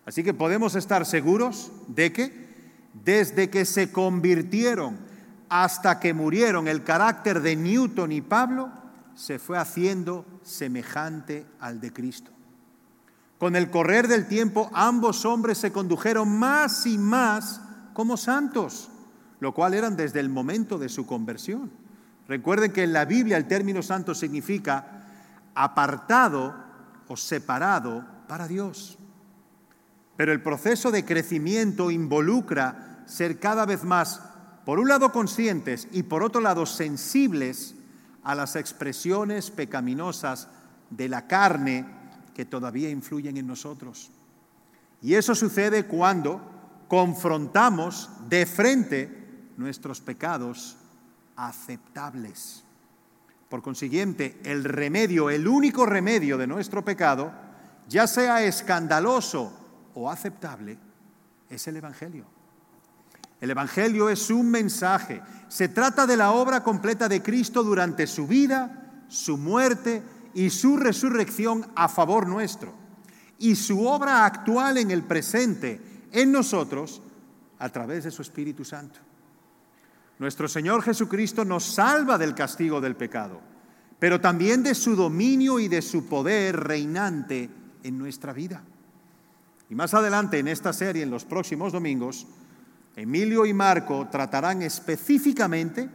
Así 0.05 0.23
que 0.23 0.33
podemos 0.33 0.75
estar 0.75 1.05
seguros 1.05 1.71
de 1.87 2.13
que 2.13 2.51
desde 3.03 3.49
que 3.49 3.65
se 3.65 3.91
convirtieron 3.91 4.97
hasta 5.49 5.99
que 5.99 6.13
murieron, 6.13 6.69
el 6.69 6.83
carácter 6.83 7.41
de 7.41 7.57
Newton 7.57 8.13
y 8.13 8.21
Pablo 8.21 8.71
se 9.15 9.37
fue 9.37 9.57
haciendo 9.57 10.25
semejante 10.43 11.45
al 11.59 11.81
de 11.81 11.91
Cristo. 11.91 12.31
Con 13.41 13.55
el 13.55 13.71
correr 13.71 14.07
del 14.07 14.27
tiempo, 14.27 14.69
ambos 14.71 15.25
hombres 15.25 15.57
se 15.57 15.71
condujeron 15.71 16.29
más 16.29 16.85
y 16.85 16.99
más 16.99 17.59
como 17.91 18.15
santos, 18.15 18.91
lo 19.39 19.51
cual 19.51 19.73
eran 19.73 19.97
desde 19.97 20.19
el 20.19 20.29
momento 20.29 20.77
de 20.77 20.89
su 20.89 21.07
conversión. 21.07 21.71
Recuerden 22.27 22.71
que 22.71 22.83
en 22.83 22.93
la 22.93 23.05
Biblia 23.05 23.37
el 23.37 23.47
término 23.47 23.81
santo 23.81 24.13
significa 24.13 25.07
apartado 25.55 26.53
o 27.07 27.17
separado 27.17 28.05
para 28.27 28.47
Dios. 28.47 28.99
Pero 30.15 30.33
el 30.33 30.43
proceso 30.43 30.91
de 30.91 31.03
crecimiento 31.03 31.89
involucra 31.89 33.01
ser 33.07 33.39
cada 33.39 33.65
vez 33.65 33.83
más, 33.83 34.21
por 34.65 34.77
un 34.77 34.87
lado, 34.87 35.11
conscientes 35.11 35.87
y 35.91 36.03
por 36.03 36.21
otro 36.21 36.41
lado, 36.41 36.67
sensibles 36.67 37.73
a 38.21 38.35
las 38.35 38.55
expresiones 38.55 39.49
pecaminosas 39.49 40.47
de 40.91 41.09
la 41.09 41.25
carne 41.25 42.00
que 42.33 42.45
todavía 42.45 42.89
influyen 42.89 43.37
en 43.37 43.47
nosotros. 43.47 44.11
Y 45.01 45.15
eso 45.15 45.33
sucede 45.35 45.85
cuando 45.85 46.41
confrontamos 46.87 48.09
de 48.27 48.45
frente 48.45 49.51
nuestros 49.57 50.01
pecados 50.01 50.77
aceptables. 51.35 52.63
Por 53.49 53.61
consiguiente, 53.61 54.39
el 54.43 54.63
remedio, 54.63 55.29
el 55.29 55.47
único 55.47 55.85
remedio 55.85 56.37
de 56.37 56.47
nuestro 56.47 56.85
pecado, 56.85 57.33
ya 57.87 58.07
sea 58.07 58.43
escandaloso 58.43 59.51
o 59.93 60.09
aceptable, 60.09 60.77
es 61.49 61.67
el 61.67 61.77
Evangelio. 61.77 62.25
El 63.41 63.49
Evangelio 63.49 64.09
es 64.09 64.29
un 64.29 64.49
mensaje. 64.49 65.21
Se 65.47 65.67
trata 65.67 66.05
de 66.05 66.15
la 66.15 66.31
obra 66.31 66.63
completa 66.63 67.09
de 67.09 67.21
Cristo 67.23 67.63
durante 67.63 68.05
su 68.07 68.27
vida, 68.27 69.03
su 69.07 69.37
muerte 69.37 70.03
y 70.33 70.49
su 70.49 70.77
resurrección 70.77 71.65
a 71.75 71.87
favor 71.87 72.27
nuestro. 72.27 72.73
Y 73.39 73.55
su 73.55 73.85
obra 73.87 74.25
actual 74.25 74.77
en 74.77 74.91
el 74.91 75.03
presente, 75.03 75.81
en 76.11 76.31
nosotros, 76.31 77.01
a 77.59 77.69
través 77.69 78.03
de 78.03 78.11
su 78.11 78.21
Espíritu 78.21 78.63
Santo. 78.65 78.99
Nuestro 80.19 80.47
Señor 80.47 80.83
Jesucristo 80.83 81.43
nos 81.43 81.63
salva 81.63 82.17
del 82.17 82.35
castigo 82.35 82.79
del 82.79 82.95
pecado, 82.95 83.41
pero 83.97 84.21
también 84.21 84.61
de 84.61 84.75
su 84.75 84.95
dominio 84.95 85.59
y 85.59 85.67
de 85.67 85.81
su 85.81 86.07
poder 86.07 86.55
reinante 86.59 87.49
en 87.83 87.97
nuestra 87.97 88.31
vida. 88.31 88.63
Y 89.69 89.75
más 89.75 89.93
adelante 89.93 90.37
en 90.37 90.47
esta 90.47 90.73
serie, 90.73 91.01
en 91.01 91.09
los 91.09 91.25
próximos 91.25 91.71
domingos, 91.71 92.27
Emilio 92.95 93.45
y 93.45 93.53
Marco 93.53 94.07
tratarán 94.11 94.61
específicamente 94.61 95.89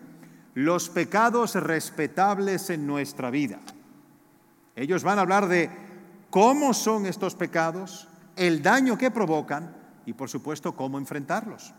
los 0.54 0.88
pecados 0.88 1.54
respetables 1.54 2.70
en 2.70 2.86
nuestra 2.86 3.30
vida. 3.30 3.60
Ellos 4.76 5.02
van 5.02 5.18
a 5.18 5.22
hablar 5.22 5.48
de 5.48 5.70
cómo 6.28 6.74
son 6.74 7.06
estos 7.06 7.34
pecados, 7.34 8.08
el 8.36 8.62
daño 8.62 8.98
que 8.98 9.10
provocan 9.10 9.74
y 10.04 10.12
por 10.12 10.28
supuesto 10.28 10.76
cómo 10.76 10.98
enfrentarlos. 10.98 11.72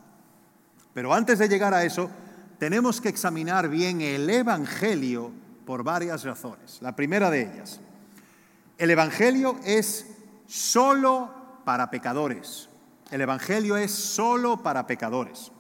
Pero 0.94 1.14
antes 1.14 1.38
de 1.38 1.48
llegar 1.48 1.76
a 1.76 1.84
eso, 1.86 2.10
tenemos 2.58 3.00
que 3.00 3.10
examinar 3.10 3.70
bien 3.70 4.02
el 4.02 4.28
Evangelio 4.28 5.32
por 5.64 5.84
varias 5.84 6.24
razones. 6.24 6.80
La 6.82 6.96
primera 6.96 7.30
de 7.30 7.44
ellas, 7.44 7.80
el 8.80 8.90
Evangelio 8.90 9.60
es 9.64 10.08
solo 10.48 11.62
para 11.66 11.92
pecadores. 11.92 12.68
El 13.12 13.22
Evangelio 13.22 13.78
es 13.78 13.92
solo 13.92 14.64
para 14.64 14.88
pecadores. 14.88 15.52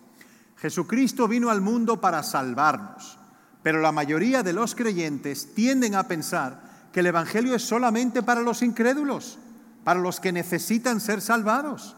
Jesucristo 0.58 1.28
vino 1.28 1.52
al 1.52 1.62
mundo 1.62 2.02
para 2.02 2.24
salvarnos, 2.24 3.20
pero 3.62 3.80
la 3.80 3.92
mayoría 3.92 4.42
de 4.42 4.54
los 4.54 4.74
creyentes 4.74 5.54
tienden 5.54 5.94
a 5.94 6.08
pensar 6.08 6.67
que 6.98 7.02
el 7.02 7.06
Evangelio 7.06 7.54
es 7.54 7.62
solamente 7.62 8.24
para 8.24 8.42
los 8.42 8.64
incrédulos, 8.64 9.38
para 9.84 10.00
los 10.00 10.20
que 10.20 10.32
necesitan 10.32 11.00
ser 11.00 11.22
salvados. 11.22 11.96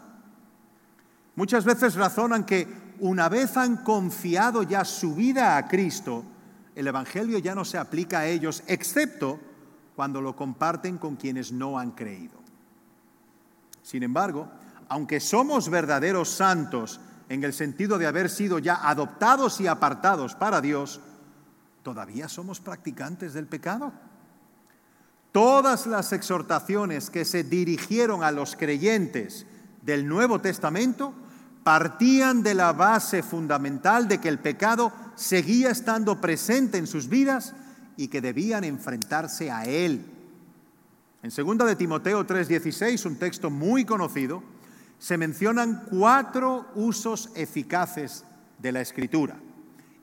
Muchas 1.38 1.64
veces 1.64 1.96
razonan 1.96 2.44
que 2.44 2.68
una 3.00 3.30
vez 3.30 3.56
han 3.56 3.78
confiado 3.78 4.62
ya 4.64 4.84
su 4.84 5.16
vida 5.16 5.56
a 5.56 5.70
Cristo, 5.70 6.26
el 6.76 6.86
Evangelio 6.86 7.40
ya 7.40 7.56
no 7.56 7.64
se 7.64 7.78
aplica 7.78 8.20
a 8.20 8.28
ellos, 8.28 8.62
excepto 8.68 9.40
cuando 9.96 10.20
lo 10.20 10.36
comparten 10.36 10.98
con 10.98 11.16
quienes 11.16 11.54
no 11.54 11.80
han 11.80 11.92
creído. 11.92 12.38
Sin 13.82 14.04
embargo, 14.04 14.50
aunque 14.90 15.22
somos 15.22 15.70
verdaderos 15.70 16.28
santos 16.28 17.00
en 17.30 17.46
el 17.46 17.54
sentido 17.54 17.98
de 17.98 18.08
haber 18.08 18.30
sido 18.30 18.60
ya 18.60 18.86
adoptados 18.86 19.62
y 19.62 19.68
apartados 19.68 20.36
para 20.36 20.60
Dios, 20.60 21.00
todavía 21.84 22.28
somos 22.28 22.60
practicantes 22.60 23.32
del 23.34 23.48
pecado. 23.48 23.94
Todas 25.32 25.86
las 25.86 26.12
exhortaciones 26.13 27.10
que 27.10 27.26
se 27.26 27.44
dirigieron 27.44 28.24
a 28.24 28.32
los 28.32 28.56
creyentes 28.56 29.46
del 29.84 30.08
Nuevo 30.08 30.39
Testamento 30.39 31.13
partían 31.63 32.42
de 32.42 32.56
la 32.56 32.74
base 32.74 33.22
fundamental 33.22 34.08
de 34.08 34.20
que 34.20 34.30
el 34.30 34.39
pecado 34.39 34.92
seguía 35.15 35.70
estando 35.70 36.20
presente 36.20 36.78
en 36.78 36.88
sus 36.88 37.10
vidas 37.10 37.54
y 37.98 38.08
que 38.08 38.22
debían 38.22 38.63
enfrentarse 38.63 39.52
a 39.52 39.65
él 39.65 40.06
en 41.22 41.32
2 41.32 41.68
de 41.68 41.76
Timoteo 41.76 42.26
3:16, 42.26 43.06
un 43.06 43.18
texto 43.18 43.50
muy 43.50 43.84
conocido, 43.84 44.42
se 45.00 45.18
mencionan 45.18 45.84
cuatro 45.89 46.68
usos 46.76 47.30
eficaces 47.36 48.24
de 48.58 48.72
la 48.72 48.82
escritura. 48.82 49.38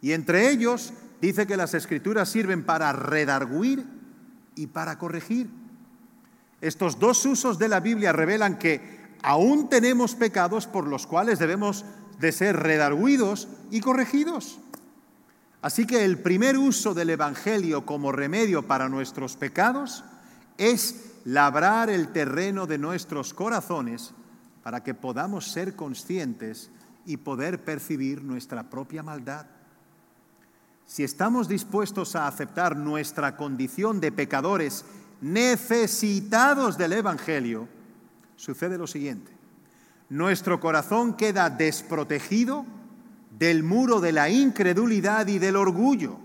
Y 0.02 0.12
entre 0.12 0.50
ellos 0.50 0.92
dice 1.20 1.46
que 1.46 1.56
las 1.56 1.72
escrituras 1.72 2.28
sirven 2.28 2.64
para 2.64 2.92
redarguir 2.92 3.86
y 4.56 4.66
para 4.66 4.98
corregir. 4.98 5.48
Estos 6.60 6.98
dos 6.98 7.24
usos 7.24 7.58
de 7.58 7.68
la 7.68 7.78
Biblia 7.78 8.12
revelan 8.12 8.58
que 8.58 9.06
aún 9.22 9.68
tenemos 9.68 10.14
pecados 10.14 10.66
por 10.66 10.88
los 10.88 11.06
cuales 11.06 11.38
debemos 11.38 11.84
de 12.18 12.32
ser 12.32 12.56
redarguidos 12.56 13.46
y 13.70 13.80
corregidos. 13.80 14.58
Así 15.62 15.86
que 15.86 16.04
el 16.04 16.18
primer 16.18 16.58
uso 16.58 16.94
del 16.94 17.10
Evangelio 17.10 17.84
como 17.84 18.12
remedio 18.12 18.66
para 18.66 18.88
nuestros 18.88 19.36
pecados 19.36 20.04
es 20.58 21.12
labrar 21.24 21.90
el 21.90 22.08
terreno 22.08 22.66
de 22.66 22.78
nuestros 22.78 23.34
corazones 23.34 24.12
para 24.62 24.82
que 24.82 24.94
podamos 24.94 25.50
ser 25.50 25.74
conscientes 25.76 26.70
y 27.04 27.18
poder 27.18 27.64
percibir 27.64 28.22
nuestra 28.22 28.70
propia 28.70 29.02
maldad. 29.02 29.46
Si 30.86 31.02
estamos 31.02 31.48
dispuestos 31.48 32.14
a 32.14 32.28
aceptar 32.28 32.76
nuestra 32.76 33.36
condición 33.36 34.00
de 34.00 34.12
pecadores 34.12 34.84
necesitados 35.20 36.78
del 36.78 36.92
Evangelio, 36.92 37.68
sucede 38.36 38.78
lo 38.78 38.86
siguiente. 38.86 39.32
Nuestro 40.08 40.60
corazón 40.60 41.14
queda 41.14 41.50
desprotegido 41.50 42.64
del 43.36 43.64
muro 43.64 44.00
de 44.00 44.12
la 44.12 44.30
incredulidad 44.30 45.26
y 45.26 45.40
del 45.40 45.56
orgullo. 45.56 46.18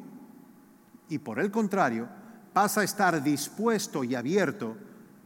Y 1.09 1.17
por 1.17 1.39
el 1.39 1.49
contrario, 1.49 2.07
pasa 2.53 2.81
a 2.81 2.83
estar 2.83 3.23
dispuesto 3.23 4.03
y 4.03 4.13
abierto 4.13 4.77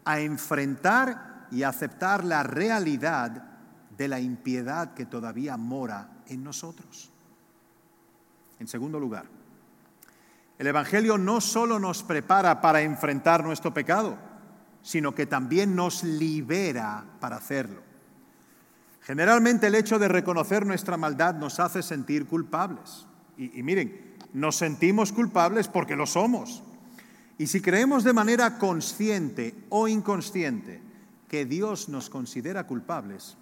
a 0.06 0.20
enfrentar 0.22 1.48
y 1.52 1.64
aceptar 1.64 2.24
la 2.24 2.44
realidad 2.44 3.44
de 3.98 4.08
la 4.08 4.20
impiedad 4.20 4.94
que 4.94 5.06
todavía 5.06 5.58
mora 5.58 6.22
en 6.28 6.44
nosotros. 6.44 7.12
En 8.60 8.68
segundo 8.68 9.00
lugar, 9.00 9.26
el 10.58 10.68
Evangelio 10.68 11.18
no 11.18 11.42
solo 11.42 11.80
nos 11.80 12.04
prepara 12.04 12.62
para 12.62 12.82
enfrentar 12.82 13.44
nuestro 13.44 13.74
pecado, 13.74 14.18
sino 14.82 15.14
que 15.14 15.26
también 15.26 15.76
nos 15.76 16.04
libera 16.04 17.04
para 17.20 17.38
hacerlo. 17.38 17.82
Generalmente 19.02 19.68
el 19.68 19.76
hecho 19.76 20.00
de 20.00 20.08
reconocer 20.08 20.66
nuestra 20.66 20.98
maldad 20.98 21.36
nos 21.36 21.60
hace 21.60 21.84
sentir 21.84 22.26
culpables. 22.26 23.06
Y, 23.38 23.62
miren, 23.62 24.16
nos 24.34 24.56
sentimos 24.56 25.12
culpables 25.12 25.68
porque 25.68 25.96
lo 25.96 26.06
somos. 26.06 26.64
Y 27.38 27.48
si 27.48 27.62
creemos 27.62 28.04
de 28.04 28.14
manera 28.14 28.58
consciente 28.58 29.66
o 29.70 29.88
inconsciente 29.88 30.82
que 31.28 31.46
Dios 31.46 31.90
nos 31.90 32.10
considera 32.10 32.66
culpables, 32.66 33.38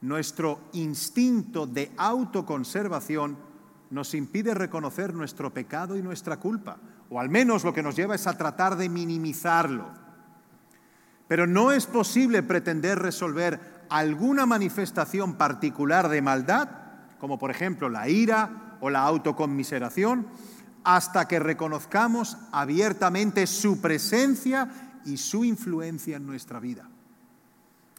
nuestro 0.00 0.60
instinto 0.72 1.66
de 1.66 1.92
autoconservación 1.96 3.49
nos 3.90 4.14
impide 4.14 4.54
reconocer 4.54 5.14
nuestro 5.14 5.52
pecado 5.52 5.96
y 5.96 6.02
nuestra 6.02 6.38
culpa, 6.38 6.78
o 7.08 7.20
al 7.20 7.28
menos 7.28 7.64
lo 7.64 7.74
que 7.74 7.82
nos 7.82 7.96
lleva 7.96 8.14
es 8.14 8.26
a 8.26 8.38
tratar 8.38 8.76
de 8.76 8.88
minimizarlo. 8.88 9.88
Pero 11.26 11.46
no 11.46 11.72
es 11.72 11.86
posible 11.86 12.42
pretender 12.42 12.98
resolver 12.98 13.86
alguna 13.88 14.46
manifestación 14.46 15.34
particular 15.34 16.08
de 16.08 16.22
maldad, 16.22 16.68
como 17.18 17.38
por 17.38 17.50
ejemplo 17.50 17.88
la 17.88 18.08
ira 18.08 18.76
o 18.80 18.90
la 18.90 19.02
autoconmiseración, 19.02 20.26
hasta 20.84 21.26
que 21.28 21.40
reconozcamos 21.40 22.38
abiertamente 22.52 23.46
su 23.46 23.80
presencia 23.80 24.70
y 25.04 25.16
su 25.16 25.44
influencia 25.44 26.16
en 26.16 26.26
nuestra 26.26 26.60
vida. 26.60 26.88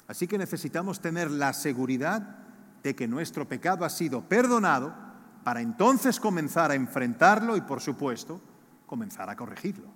Así 0.07 0.27
que 0.27 0.37
necesitamos 0.37 1.01
tener 1.01 1.29
la 1.29 1.53
seguridad 1.53 2.37
de 2.81 2.95
que 2.95 3.07
nuestro 3.07 3.47
pecado 3.47 3.85
ha 3.85 3.89
sido 3.89 4.21
perdonado 4.21 5.10
para 5.43 5.61
entonces 5.61 6.19
comenzar 6.19 6.71
a 6.71 6.75
enfrentarlo 6.75 7.57
y, 7.57 7.61
por 7.61 7.81
supuesto, 7.81 8.41
comenzar 8.85 9.29
a 9.29 9.35
corregirlo. 9.35 9.87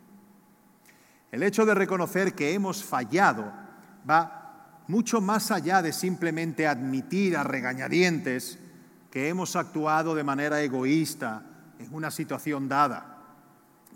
El 1.32 1.44
hecho 1.44 1.66
de 1.66 1.76
reconocer 1.76 2.34
que 2.34 2.54
hemos 2.54 2.84
fallado 2.84 3.52
va 4.10 4.84
mucho 4.88 5.22
más 5.22 5.52
allá 5.52 5.82
de 5.82 5.92
simplemente 5.92 6.68
admitir 6.68 7.36
a 7.36 7.44
regañadientes 7.44 8.60
que 9.12 9.30
hemos 9.30 9.56
actuado 9.56 10.16
de 10.16 10.24
manera 10.24 10.62
egoísta 10.62 11.44
en 11.80 11.94
una 11.94 12.12
situación 12.12 12.68
dada. 12.68 13.18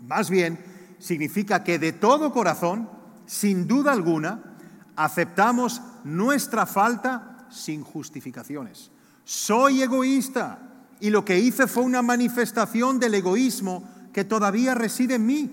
Más 0.06 0.30
bien, 0.30 0.58
significa 0.98 1.62
que 1.64 1.78
de 1.78 1.92
todo 1.92 2.32
corazón, 2.32 2.88
sin 3.26 3.66
duda 3.66 3.92
alguna, 3.92 4.56
aceptamos 4.96 5.80
nuestra 6.04 6.66
falta 6.66 7.46
sin 7.50 7.82
justificaciones. 7.82 8.90
Soy 9.24 9.82
egoísta 9.82 10.69
y 11.00 11.10
lo 11.10 11.24
que 11.24 11.38
hice 11.38 11.66
fue 11.66 11.82
una 11.82 12.02
manifestación 12.02 13.00
del 13.00 13.14
egoísmo 13.14 13.84
que 14.12 14.24
todavía 14.24 14.74
reside 14.74 15.14
en 15.14 15.26
mí. 15.26 15.50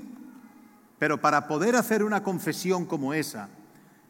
Pero 0.99 1.21
para 1.21 1.47
poder 1.47 1.75
hacer 1.75 2.03
una 2.03 2.23
confesión 2.23 2.85
como 2.85 3.13
esa, 3.13 3.49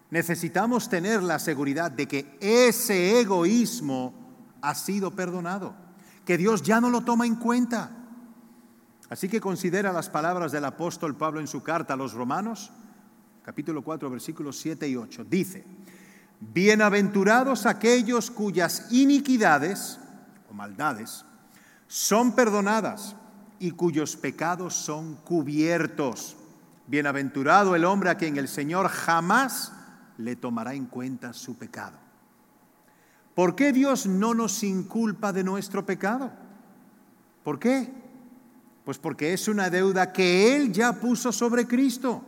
necesitamos 0.09 0.89
tener 0.89 1.21
la 1.21 1.37
seguridad 1.37 1.91
de 1.91 2.07
que 2.07 2.37
ese 2.39 3.19
egoísmo 3.19 4.13
ha 4.61 4.73
sido 4.73 5.11
perdonado, 5.11 5.75
que 6.25 6.37
Dios 6.37 6.63
ya 6.63 6.81
no 6.81 6.89
lo 6.89 7.01
toma 7.01 7.25
en 7.25 7.35
cuenta. 7.35 7.91
Así 9.09 9.29
que 9.29 9.39
considera 9.39 9.93
las 9.93 10.09
palabras 10.09 10.51
del 10.51 10.65
apóstol 10.65 11.15
Pablo 11.15 11.39
en 11.39 11.47
su 11.47 11.61
carta 11.61 11.93
a 11.93 11.97
los 11.97 12.13
romanos, 12.13 12.71
capítulo 13.43 13.83
4, 13.83 14.09
versículos 14.09 14.57
7 14.57 14.87
y 14.87 14.95
8. 14.95 15.25
Dice, 15.25 15.65
bienaventurados 16.39 17.65
aquellos 17.65 18.31
cuyas 18.31 18.87
iniquidades 18.91 19.99
o 20.49 20.53
maldades 20.53 21.25
son 21.87 22.33
perdonadas 22.33 23.15
y 23.59 23.71
cuyos 23.71 24.15
pecados 24.15 24.75
son 24.75 25.15
cubiertos. 25.15 26.35
Bienaventurado 26.87 27.75
el 27.75 27.85
hombre 27.85 28.09
a 28.09 28.15
quien 28.15 28.37
el 28.37 28.47
Señor 28.47 28.87
jamás 28.87 29.73
le 30.17 30.35
tomará 30.35 30.73
en 30.73 30.85
cuenta 30.85 31.33
su 31.33 31.57
pecado. 31.57 31.97
¿Por 33.35 33.55
qué 33.55 33.71
Dios 33.71 34.07
no 34.07 34.33
nos 34.33 34.63
inculpa 34.63 35.31
de 35.31 35.43
nuestro 35.43 35.85
pecado? 35.85 36.31
¿Por 37.43 37.59
qué? 37.59 37.91
Pues 38.83 38.97
porque 38.97 39.33
es 39.33 39.47
una 39.47 39.69
deuda 39.69 40.11
que 40.11 40.55
Él 40.55 40.71
ya 40.71 40.93
puso 40.93 41.31
sobre 41.31 41.67
Cristo. 41.67 42.23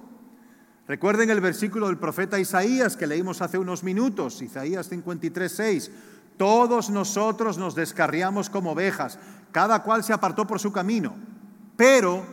Recuerden 0.88 1.30
el 1.30 1.41
versículo 1.41 1.88
del 1.88 1.98
profeta 1.98 2.39
Isaías 2.39 2.98
que 2.98 3.08
leímos 3.08 3.41
hace 3.41 3.58
unos 3.58 3.84
minutos, 3.84 4.41
Isaías 4.41 4.88
53, 4.89 5.52
6. 5.52 5.91
Todos 6.38 6.89
nosotros 6.89 7.58
nos 7.58 7.76
descarriamos 7.76 8.50
como 8.50 8.72
ovejas, 8.72 9.19
cada 9.52 9.84
cual 9.84 10.04
se 10.04 10.14
apartó 10.14 10.46
por 10.46 10.60
su 10.60 10.72
camino, 10.72 11.16
pero 11.76 12.26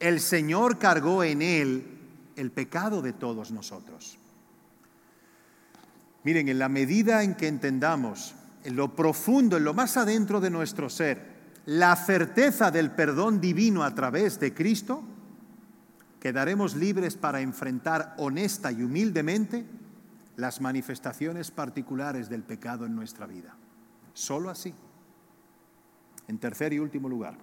el 0.00 0.20
Señor 0.20 0.78
cargó 0.78 1.22
en 1.24 1.42
él 1.42 1.86
el 2.36 2.50
pecado 2.50 3.02
de 3.02 3.12
todos 3.12 3.50
nosotros. 3.50 4.18
Miren, 6.24 6.48
en 6.48 6.58
la 6.58 6.68
medida 6.68 7.22
en 7.22 7.34
que 7.34 7.48
entendamos 7.48 8.34
en 8.64 8.76
lo 8.76 8.94
profundo, 8.94 9.56
en 9.56 9.64
lo 9.64 9.74
más 9.74 9.96
adentro 9.96 10.40
de 10.40 10.50
nuestro 10.50 10.88
ser, 10.88 11.32
la 11.66 11.96
certeza 11.96 12.70
del 12.70 12.90
perdón 12.90 13.40
divino 13.40 13.82
a 13.82 13.94
través 13.94 14.38
de 14.40 14.54
Cristo, 14.54 15.02
quedaremos 16.20 16.76
libres 16.76 17.16
para 17.16 17.40
enfrentar 17.40 18.14
honesta 18.18 18.70
y 18.70 18.82
humildemente 18.82 19.66
las 20.36 20.60
manifestaciones 20.60 21.50
particulares 21.50 22.28
del 22.28 22.42
pecado 22.42 22.86
en 22.86 22.94
nuestra 22.94 23.26
vida. 23.26 23.54
Solo 24.14 24.50
así. 24.50 24.74
En 26.32 26.38
tercer 26.38 26.72
y 26.72 26.78
último 26.78 27.10
lugar, 27.10 27.34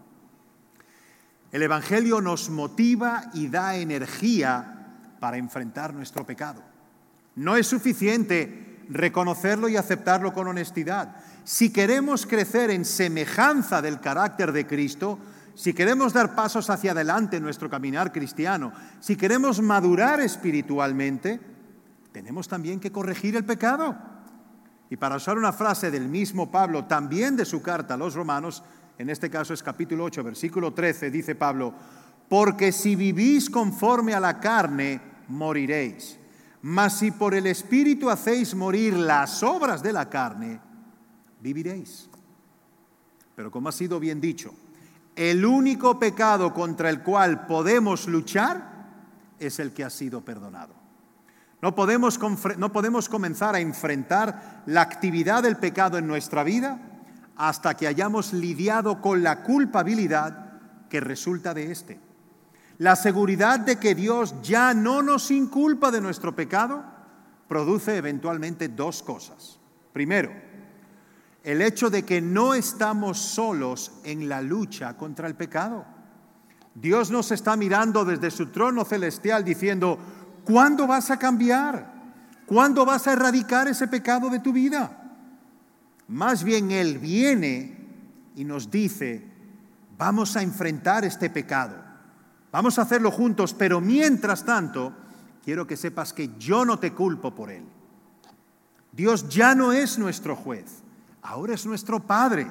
el 1.52 1.62
Evangelio 1.62 2.22
nos 2.22 2.50
motiva 2.50 3.30
y 3.36 3.48
da 3.48 3.76
energía 3.76 4.96
para 5.20 5.38
enfrentar 5.38 5.94
nuestro 5.94 6.26
pecado. 6.26 6.64
No 7.36 7.56
es 7.56 7.68
suficiente 7.68 8.80
reconocerlo 8.90 9.70
y 9.70 9.78
aceptarlo 9.78 10.34
con 10.34 10.48
honestidad. 10.48 11.18
Si 11.44 11.72
queremos 11.72 12.26
crecer 12.26 12.72
en 12.72 12.84
semejanza 12.84 13.80
del 13.80 14.00
carácter 14.00 14.52
de 14.52 14.66
Cristo, 14.66 15.20
si 15.54 15.76
queremos 15.76 16.12
dar 16.12 16.34
pasos 16.34 16.72
hacia 16.72 16.94
adelante 16.94 17.38
en 17.38 17.44
nuestro 17.44 17.70
caminar 17.70 18.12
cristiano, 18.12 18.74
si 19.00 19.16
queremos 19.16 19.62
madurar 19.62 20.20
espiritualmente, 20.20 21.40
tenemos 22.12 22.48
también 22.48 22.80
que 22.80 22.92
corregir 22.92 23.36
el 23.36 23.46
pecado. 23.46 23.96
Y 24.90 24.98
para 24.98 25.18
usar 25.18 25.38
una 25.38 25.54
frase 25.54 25.92
del 25.92 26.10
mismo 26.10 26.50
Pablo, 26.50 26.86
también 26.86 27.36
de 27.36 27.46
su 27.46 27.62
carta 27.62 27.94
a 27.94 27.98
los 27.98 28.16
romanos, 28.16 28.64
en 29.00 29.10
este 29.10 29.30
caso 29.30 29.54
es 29.54 29.64
capítulo 29.64 30.04
8, 30.04 30.24
versículo 30.26 30.74
13, 30.74 31.10
dice 31.10 31.34
Pablo, 31.34 31.74
porque 32.28 32.74
si 32.74 32.98
vivís 32.98 33.50
conforme 33.50 34.14
a 34.14 34.20
la 34.20 34.42
carne, 34.42 35.00
moriréis. 35.30 36.20
Mas 36.64 37.00
si 37.00 37.12
por 37.12 37.34
el 37.34 37.48
Espíritu 37.48 38.10
hacéis 38.10 38.54
morir 38.54 38.94
las 38.94 39.42
obras 39.42 39.82
de 39.82 39.94
la 39.94 40.10
carne, 40.10 40.60
viviréis. 41.40 42.10
Pero 43.38 43.50
como 43.50 43.70
ha 43.70 43.72
sido 43.72 44.02
bien 44.02 44.20
dicho, 44.20 44.54
el 45.16 45.46
único 45.46 45.98
pecado 45.98 46.54
contra 46.54 46.90
el 46.90 47.02
cual 47.02 47.48
podemos 47.48 48.06
luchar 48.06 48.90
es 49.40 49.60
el 49.60 49.72
que 49.72 49.86
ha 49.86 49.90
sido 49.90 50.26
perdonado. 50.26 50.74
No 51.62 51.74
podemos, 51.74 52.20
no 52.58 52.74
podemos 52.74 53.08
comenzar 53.08 53.56
a 53.56 53.62
enfrentar 53.62 54.64
la 54.66 54.82
actividad 54.82 55.44
del 55.44 55.56
pecado 55.56 55.98
en 55.98 56.06
nuestra 56.06 56.44
vida 56.44 56.89
hasta 57.40 57.78
que 57.78 57.88
hayamos 57.88 58.34
lidiado 58.34 59.02
con 59.02 59.24
la 59.24 59.44
culpabilidad 59.44 60.60
que 60.90 61.00
resulta 61.00 61.54
de 61.54 61.72
éste. 61.72 61.98
La 62.80 62.98
seguridad 62.98 63.62
de 63.62 63.80
que 63.80 63.96
Dios 63.96 64.36
ya 64.44 64.74
no 64.74 65.02
nos 65.02 65.32
inculpa 65.32 65.90
de 65.90 66.02
nuestro 66.02 66.36
pecado 66.36 66.84
produce 67.48 67.96
eventualmente 67.96 68.68
dos 68.68 69.02
cosas. 69.02 69.58
Primero, 69.94 70.34
el 71.42 71.62
hecho 71.62 71.90
de 71.90 72.04
que 72.04 72.20
no 72.20 72.54
estamos 72.54 73.18
solos 73.18 73.94
en 74.04 74.28
la 74.28 74.42
lucha 74.42 74.98
contra 74.98 75.26
el 75.26 75.36
pecado. 75.36 75.86
Dios 76.76 77.10
nos 77.10 77.32
está 77.32 77.56
mirando 77.56 78.04
desde 78.04 78.32
su 78.32 78.48
trono 78.48 78.84
celestial 78.84 79.46
diciendo, 79.46 79.98
¿Cuándo 80.44 80.88
vas 80.88 81.10
a 81.10 81.18
cambiar? 81.18 81.94
¿Cuándo 82.46 82.86
vas 82.86 83.08
a 83.08 83.14
erradicar 83.14 83.70
ese 83.70 83.88
pecado 83.88 84.30
de 84.30 84.40
tu 84.40 84.52
vida? 84.52 84.99
Más 86.10 86.44
bien 86.44 86.72
Él 86.72 86.98
viene 86.98 87.78
y 88.36 88.44
nos 88.44 88.72
dice, 88.72 89.24
vamos 89.96 90.36
a 90.36 90.42
enfrentar 90.42 91.06
este 91.06 91.30
pecado, 91.30 91.76
vamos 92.52 92.80
a 92.80 92.82
hacerlo 92.82 93.12
juntos, 93.12 93.54
pero 93.54 93.80
mientras 93.80 94.44
tanto, 94.44 94.92
quiero 95.46 95.68
que 95.68 95.78
sepas 95.78 96.12
que 96.12 96.32
yo 96.40 96.66
no 96.66 96.80
te 96.80 96.94
culpo 96.94 97.34
por 97.36 97.52
Él. 97.52 97.64
Dios 98.92 99.30
ya 99.30 99.54
no 99.54 99.72
es 99.72 100.00
nuestro 100.00 100.36
juez, 100.36 100.82
ahora 101.22 101.54
es 101.54 101.68
nuestro 101.68 102.00
Padre, 102.00 102.48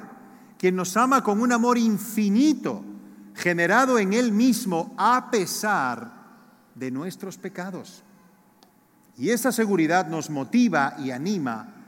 quien 0.57 0.77
nos 0.77 0.95
ama 0.95 1.21
con 1.21 1.41
un 1.41 1.51
amor 1.51 1.77
infinito, 1.77 2.81
generado 3.35 3.99
en 3.99 4.13
Él 4.13 4.31
mismo 4.31 4.93
a 4.97 5.29
pesar 5.29 6.13
de 6.75 6.91
nuestros 6.91 7.37
pecados. 7.37 8.03
Y 9.17 9.31
esa 9.31 9.51
seguridad 9.51 10.07
nos 10.07 10.29
motiva 10.29 10.95
y 10.97 11.11
anima 11.11 11.78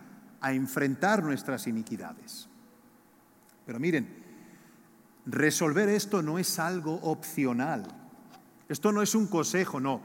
a 0.42 0.54
enfrentar 0.54 1.24
nuestras 1.24 1.68
iniquidades. 1.68 2.50
Pero 3.66 3.80
miren, 3.80 4.08
resolver 5.26 5.88
esto 5.90 6.22
no 6.22 6.40
es 6.40 6.60
algo 6.60 6.96
opcional. 6.96 7.86
Esto 8.68 8.92
no 8.92 9.02
es 9.02 9.16
un 9.16 9.28
consejo, 9.28 9.80
no. 9.80 10.02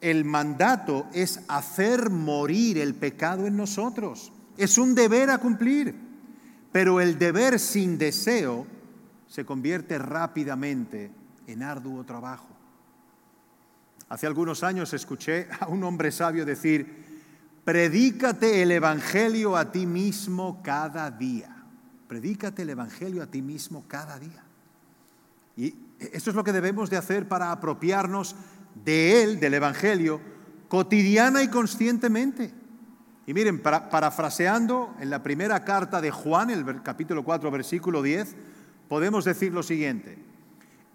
El 0.00 0.24
mandato 0.24 1.06
es 1.12 1.42
hacer 1.48 2.10
morir 2.10 2.78
el 2.78 2.94
pecado 2.94 3.46
en 3.46 3.56
nosotros. 3.56 4.32
Es 4.56 4.78
un 4.78 4.94
deber 4.94 5.30
a 5.30 5.38
cumplir. 5.38 5.94
Pero 6.72 7.00
el 7.00 7.18
deber 7.18 7.58
sin 7.58 7.98
deseo 7.98 8.66
se 9.26 9.44
convierte 9.44 9.98
rápidamente 9.98 11.10
en 11.46 11.62
arduo 11.62 12.04
trabajo. 12.04 12.48
Hace 14.08 14.26
algunos 14.26 14.62
años 14.64 14.92
escuché 14.92 15.48
a 15.60 15.68
un 15.68 15.84
hombre 15.84 16.10
sabio 16.10 16.44
decir, 16.44 17.09
predícate 17.64 18.62
el 18.62 18.72
Evangelio 18.72 19.56
a 19.56 19.70
ti 19.72 19.86
mismo 19.86 20.62
cada 20.62 21.10
día. 21.10 21.54
Predícate 22.08 22.62
el 22.62 22.70
Evangelio 22.70 23.22
a 23.22 23.26
ti 23.26 23.42
mismo 23.42 23.84
cada 23.86 24.18
día. 24.18 24.42
Y 25.56 25.74
esto 25.98 26.30
es 26.30 26.36
lo 26.36 26.44
que 26.44 26.52
debemos 26.52 26.90
de 26.90 26.96
hacer 26.96 27.28
para 27.28 27.52
apropiarnos 27.52 28.34
de 28.84 29.22
él, 29.22 29.40
del 29.40 29.54
Evangelio, 29.54 30.20
cotidiana 30.68 31.42
y 31.42 31.48
conscientemente. 31.48 32.52
Y 33.26 33.34
miren, 33.34 33.60
parafraseando 33.60 34.94
en 34.98 35.10
la 35.10 35.22
primera 35.22 35.64
carta 35.64 36.00
de 36.00 36.10
Juan, 36.10 36.50
el 36.50 36.82
capítulo 36.82 37.24
4, 37.24 37.50
versículo 37.50 38.02
10, 38.02 38.34
podemos 38.88 39.24
decir 39.24 39.52
lo 39.52 39.62
siguiente. 39.62 40.18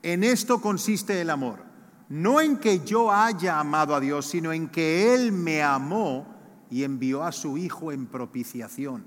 En 0.03 0.23
esto 0.23 0.59
consiste 0.59 1.21
el 1.21 1.29
amor 1.29 1.75
no 2.09 2.39
en 2.39 2.57
que 2.57 2.85
yo 2.85 3.11
haya 3.11 3.59
amado 3.59 3.95
a 3.95 3.99
Dios, 3.99 4.27
sino 4.27 4.53
en 4.53 4.69
que 4.69 5.13
Él 5.13 5.31
me 5.31 5.63
amó 5.63 6.34
y 6.69 6.83
envió 6.83 7.23
a 7.23 7.31
su 7.31 7.57
Hijo 7.57 7.91
en 7.91 8.07
propiciación, 8.07 9.03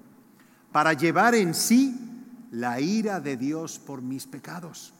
para 0.72 0.92
llevar 0.92 1.34
en 1.34 1.54
sí 1.54 1.94
la 2.50 2.80
ira 2.80 3.20
de 3.20 3.36
Dios 3.36 3.78
por 3.78 4.02
mis 4.02 4.26
pecados. 4.26 4.94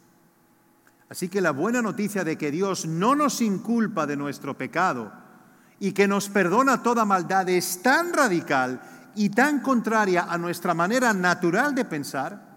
Así 1.08 1.28
que 1.28 1.40
la 1.40 1.52
buena 1.52 1.80
noticia 1.80 2.24
de 2.24 2.36
que 2.36 2.50
Dios 2.50 2.86
no 2.86 3.14
nos 3.14 3.40
inculpa 3.40 4.06
de 4.06 4.16
nuestro 4.16 4.58
pecado 4.58 5.12
y 5.80 5.92
que 5.92 6.06
nos 6.06 6.28
perdona 6.28 6.82
toda 6.82 7.04
maldad 7.04 7.48
es 7.48 7.82
tan 7.82 8.12
radical 8.12 8.80
y 9.14 9.30
tan 9.30 9.60
contraria 9.60 10.26
a 10.28 10.36
nuestra 10.36 10.74
manera 10.74 11.14
natural 11.14 11.74
de 11.74 11.84
pensar 11.84 12.48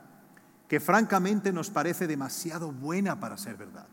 que 0.68 0.80
francamente 0.80 1.52
nos 1.52 1.70
parece 1.70 2.08
demasiado 2.08 2.72
buena 2.72 3.20
para 3.20 3.38
ser 3.38 3.56
verdad. 3.56 3.88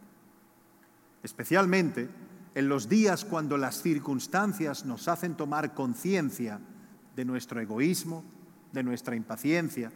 Especialmente 1.23 2.09
en 2.55 2.69
los 2.69 2.89
días 2.89 3.25
cuando 3.25 3.57
las 3.57 3.83
circunstancias 3.83 4.85
nos 4.85 5.09
hacen 5.09 5.37
tomar 5.37 5.75
conciencia 5.75 6.61
de 7.15 7.25
nuestro 7.25 7.61
egoísmo, 7.61 8.25
de 8.73 8.83
nuestra 8.83 9.17
impaciencia 9.17 9.91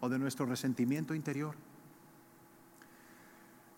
o 0.00 0.08
de 0.08 0.18
nuestro 0.18 0.46
resentimiento 0.46 1.14
interior. 1.14 1.54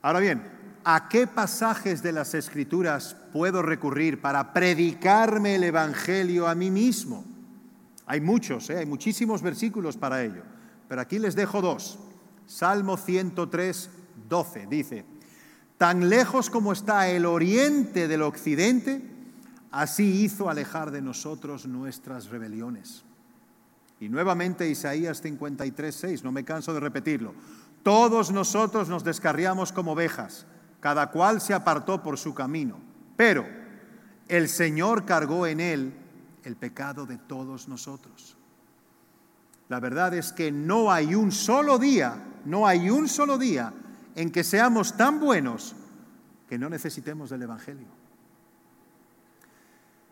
Ahora 0.02 0.20
bien, 0.20 0.42
¿a 0.84 1.08
qué 1.08 1.26
pasajes 1.26 2.02
de 2.02 2.12
las 2.12 2.34
Escrituras 2.34 3.16
puedo 3.32 3.62
recurrir 3.62 4.20
para 4.20 4.52
predicarme 4.52 5.56
el 5.56 5.64
Evangelio 5.64 6.46
a 6.46 6.54
mí 6.54 6.70
mismo? 6.70 7.24
Hay 8.06 8.20
muchos, 8.20 8.70
¿eh? 8.70 8.78
hay 8.78 8.86
muchísimos 8.86 9.42
versículos 9.42 9.96
para 9.96 10.22
ello, 10.22 10.42
pero 10.88 11.00
aquí 11.00 11.18
les 11.18 11.34
dejo 11.34 11.60
dos. 11.60 11.98
Salmo 12.46 12.96
103, 12.96 13.90
12 14.28 14.66
dice, 14.68 15.04
tan 15.78 16.08
lejos 16.08 16.50
como 16.50 16.72
está 16.72 17.08
el 17.08 17.24
oriente 17.24 18.08
del 18.08 18.22
occidente, 18.22 19.00
así 19.70 20.24
hizo 20.24 20.50
alejar 20.50 20.90
de 20.90 21.00
nosotros 21.00 21.66
nuestras 21.66 22.28
rebeliones. 22.28 23.04
Y 24.00 24.08
nuevamente 24.08 24.68
Isaías 24.68 25.22
53, 25.22 25.94
6, 25.94 26.24
no 26.24 26.32
me 26.32 26.44
canso 26.44 26.74
de 26.74 26.80
repetirlo. 26.80 27.32
Todos 27.84 28.32
nosotros 28.32 28.88
nos 28.88 29.04
descarriamos 29.04 29.72
como 29.72 29.92
ovejas, 29.92 30.46
cada 30.80 31.10
cual 31.10 31.40
se 31.40 31.54
apartó 31.54 32.02
por 32.02 32.18
su 32.18 32.34
camino, 32.34 32.78
pero 33.16 33.46
el 34.26 34.48
Señor 34.48 35.04
cargó 35.04 35.46
en 35.46 35.60
él 35.60 35.94
el 36.42 36.56
pecado 36.56 37.06
de 37.06 37.18
todos 37.18 37.68
nosotros. 37.68 38.36
La 39.68 39.80
verdad 39.80 40.14
es 40.14 40.32
que 40.32 40.50
no 40.50 40.90
hay 40.90 41.14
un 41.14 41.30
solo 41.30 41.78
día, 41.78 42.16
no 42.44 42.66
hay 42.66 42.90
un 42.90 43.08
solo 43.08 43.38
día 43.38 43.72
en 44.18 44.32
que 44.32 44.42
seamos 44.42 44.96
tan 44.96 45.20
buenos 45.20 45.76
que 46.48 46.58
no 46.58 46.68
necesitemos 46.68 47.30
del 47.30 47.42
Evangelio. 47.42 47.86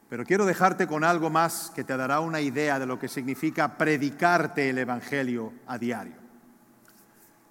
Pero 0.09 0.24
quiero 0.24 0.46
dejarte 0.46 0.86
con 0.86 1.02
algo 1.02 1.28
más 1.28 1.72
que 1.74 1.82
te 1.82 1.96
dará 1.96 2.20
una 2.20 2.40
idea 2.40 2.78
de 2.78 2.86
lo 2.86 3.00
que 3.00 3.09
significa 3.09 3.76
predicarte 3.76 4.70
el 4.70 4.78
Evangelio 4.78 5.52
a 5.66 5.76
diario. 5.76 6.14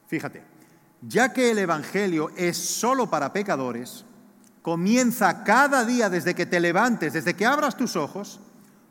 Fíjate, 0.07 0.43
ya 1.01 1.33
que 1.33 1.51
el 1.51 1.57
Evangelio 1.57 2.31
es 2.37 2.55
solo 2.55 3.09
para 3.09 3.33
pecadores, 3.33 4.05
comienza 4.61 5.43
cada 5.43 5.83
día 5.83 6.09
desde 6.09 6.35
que 6.35 6.45
te 6.45 6.61
levantes, 6.61 7.11
desde 7.11 7.33
que 7.33 7.45
abras 7.45 7.75
tus 7.75 7.97
ojos, 7.97 8.39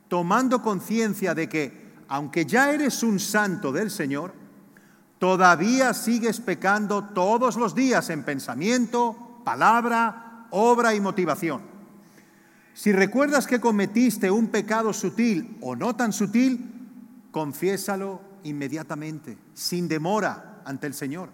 tomando 0.08 0.60
conciencia 0.60 1.34
de 1.34 1.48
que, 1.48 1.94
aunque 2.08 2.44
ya 2.44 2.70
eres 2.70 3.02
un 3.02 3.18
santo 3.18 3.72
del 3.72 3.90
Señor, 3.90 4.43
todavía 5.25 5.95
sigues 5.95 6.39
pecando 6.39 7.03
todos 7.03 7.57
los 7.57 7.75
días 7.75 8.11
en 8.11 8.25
pensamiento, 8.25 9.41
palabra, 9.43 10.49
obra 10.51 10.95
y 10.95 11.01
motivación. 11.01 11.62
Si 12.75 12.93
recuerdas 12.93 13.47
que 13.47 13.59
cometiste 13.59 14.31
un 14.31 14.49
pecado 14.49 14.93
sutil 14.93 15.57
o 15.62 15.77
no 15.77 15.97
tan 15.97 16.12
sutil, 16.12 17.31
confiésalo 17.31 18.20
inmediatamente, 18.43 19.39
sin 19.55 19.89
demora, 19.89 20.61
ante 20.66 20.89
el 20.89 20.93
Señor. 20.93 21.31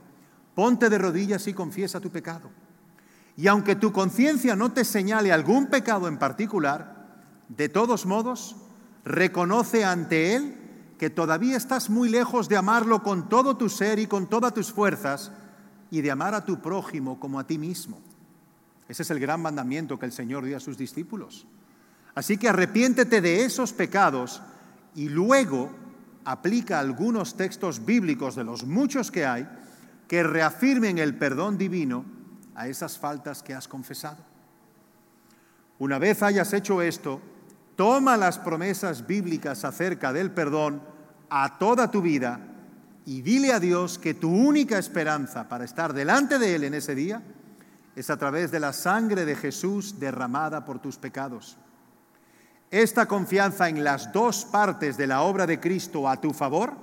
Ponte 0.54 0.88
de 0.88 0.96
rodillas 0.96 1.48
y 1.48 1.52
confiesa 1.52 1.98
tu 1.98 2.10
pecado. 2.10 2.48
Y 3.36 3.48
aunque 3.48 3.74
tu 3.74 3.90
conciencia 3.90 4.54
no 4.54 4.70
te 4.70 4.84
señale 4.84 5.32
algún 5.32 5.66
pecado 5.66 6.06
en 6.06 6.16
particular, 6.16 7.08
de 7.48 7.68
todos 7.68 8.06
modos, 8.06 8.54
reconoce 9.04 9.84
ante 9.84 10.36
Él 10.36 10.59
que 11.00 11.08
todavía 11.08 11.56
estás 11.56 11.88
muy 11.88 12.10
lejos 12.10 12.46
de 12.46 12.58
amarlo 12.58 13.02
con 13.02 13.30
todo 13.30 13.56
tu 13.56 13.70
ser 13.70 13.98
y 13.98 14.06
con 14.06 14.26
todas 14.26 14.52
tus 14.52 14.70
fuerzas 14.70 15.32
y 15.90 16.02
de 16.02 16.10
amar 16.10 16.34
a 16.34 16.44
tu 16.44 16.60
prójimo 16.60 17.18
como 17.18 17.40
a 17.40 17.46
ti 17.46 17.56
mismo. 17.56 18.02
Ese 18.86 19.04
es 19.04 19.10
el 19.10 19.18
gran 19.18 19.40
mandamiento 19.40 19.98
que 19.98 20.04
el 20.04 20.12
Señor 20.12 20.44
dio 20.44 20.58
a 20.58 20.60
sus 20.60 20.76
discípulos. 20.76 21.46
Así 22.14 22.36
que 22.36 22.50
arrepiéntete 22.50 23.22
de 23.22 23.46
esos 23.46 23.72
pecados 23.72 24.42
y 24.94 25.08
luego 25.08 25.70
aplica 26.26 26.78
algunos 26.78 27.34
textos 27.34 27.86
bíblicos 27.86 28.36
de 28.36 28.44
los 28.44 28.66
muchos 28.66 29.10
que 29.10 29.24
hay 29.24 29.48
que 30.06 30.22
reafirmen 30.22 30.98
el 30.98 31.16
perdón 31.16 31.56
divino 31.56 32.04
a 32.54 32.68
esas 32.68 32.98
faltas 32.98 33.42
que 33.42 33.54
has 33.54 33.68
confesado. 33.68 34.22
Una 35.78 35.98
vez 35.98 36.22
hayas 36.22 36.52
hecho 36.52 36.82
esto, 36.82 37.22
toma 37.80 38.18
las 38.18 38.38
promesas 38.38 39.06
bíblicas 39.06 39.64
acerca 39.64 40.12
del 40.12 40.32
perdón 40.32 40.82
a 41.30 41.56
toda 41.56 41.90
tu 41.90 42.02
vida 42.02 42.38
y 43.06 43.22
dile 43.22 43.54
a 43.54 43.58
Dios 43.58 43.98
que 43.98 44.12
tu 44.12 44.30
única 44.30 44.78
esperanza 44.78 45.48
para 45.48 45.64
estar 45.64 45.94
delante 45.94 46.38
de 46.38 46.56
Él 46.56 46.64
en 46.64 46.74
ese 46.74 46.94
día 46.94 47.22
es 47.96 48.10
a 48.10 48.18
través 48.18 48.50
de 48.50 48.60
la 48.60 48.74
sangre 48.74 49.24
de 49.24 49.34
Jesús 49.34 49.98
derramada 49.98 50.62
por 50.62 50.78
tus 50.78 50.98
pecados. 50.98 51.56
Esta 52.70 53.06
confianza 53.06 53.70
en 53.70 53.82
las 53.82 54.12
dos 54.12 54.44
partes 54.44 54.98
de 54.98 55.06
la 55.06 55.22
obra 55.22 55.46
de 55.46 55.58
Cristo 55.58 56.06
a 56.06 56.20
tu 56.20 56.34
favor 56.34 56.74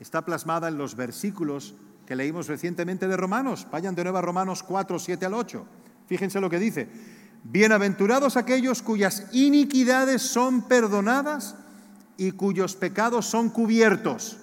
está 0.00 0.24
plasmada 0.24 0.68
en 0.68 0.78
los 0.78 0.96
versículos 0.96 1.74
que 2.06 2.16
leímos 2.16 2.46
recientemente 2.46 3.06
de 3.06 3.18
Romanos. 3.18 3.66
Vayan 3.70 3.94
de 3.94 4.02
nuevo 4.02 4.16
a 4.16 4.22
Romanos 4.22 4.62
4, 4.62 4.98
7 4.98 5.26
al 5.26 5.34
8. 5.34 5.66
Fíjense 6.06 6.40
lo 6.40 6.48
que 6.48 6.58
dice. 6.58 6.88
Bienaventurados 7.44 8.36
aquellos 8.36 8.82
cuyas 8.82 9.26
iniquidades 9.32 10.22
son 10.22 10.62
perdonadas 10.62 11.56
y 12.16 12.32
cuyos 12.32 12.76
pecados 12.76 13.26
son 13.26 13.50
cubiertos. 13.50 14.38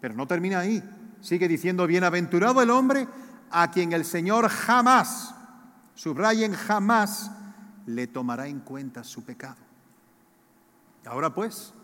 Pero 0.00 0.14
no 0.14 0.26
termina 0.26 0.60
ahí. 0.60 0.82
Sigue 1.20 1.48
diciendo, 1.48 1.86
bienaventurado 1.86 2.62
el 2.62 2.70
hombre 2.70 3.08
a 3.50 3.70
quien 3.70 3.92
el 3.92 4.04
Señor 4.04 4.48
jamás, 4.48 5.34
subrayen 5.94 6.52
jamás, 6.52 7.32
le 7.86 8.06
tomará 8.06 8.46
en 8.46 8.60
cuenta 8.60 9.02
su 9.02 9.24
pecado. 9.24 9.58
Ahora 11.04 11.34
pues, 11.34 11.74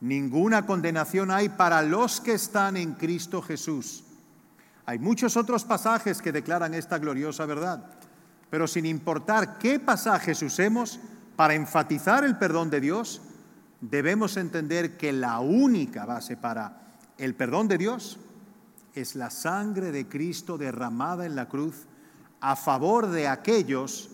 ninguna 0.00 0.64
condenación 0.64 1.30
hay 1.30 1.50
para 1.50 1.82
los 1.82 2.20
que 2.20 2.32
están 2.32 2.76
en 2.76 2.94
Cristo 2.94 3.42
Jesús. 3.42 4.04
Hay 4.86 4.98
muchos 4.98 5.36
otros 5.36 5.64
pasajes 5.64 6.20
que 6.22 6.32
declaran 6.32 6.74
esta 6.74 6.98
gloriosa 6.98 7.46
verdad, 7.46 7.84
pero 8.54 8.68
sin 8.68 8.86
importar 8.86 9.58
qué 9.58 9.80
pasajes 9.80 10.40
usemos 10.40 11.00
para 11.34 11.54
enfatizar 11.54 12.22
el 12.22 12.38
perdón 12.38 12.70
de 12.70 12.80
Dios, 12.80 13.20
debemos 13.80 14.36
entender 14.36 14.96
que 14.96 15.12
la 15.12 15.40
única 15.40 16.06
base 16.06 16.36
para 16.36 16.94
el 17.18 17.34
perdón 17.34 17.66
de 17.66 17.78
Dios 17.78 18.16
es 18.94 19.16
la 19.16 19.30
sangre 19.30 19.90
de 19.90 20.06
Cristo 20.06 20.56
derramada 20.56 21.26
en 21.26 21.34
la 21.34 21.48
cruz 21.48 21.86
a 22.40 22.54
favor 22.54 23.08
de 23.08 23.26
aquellos 23.26 24.10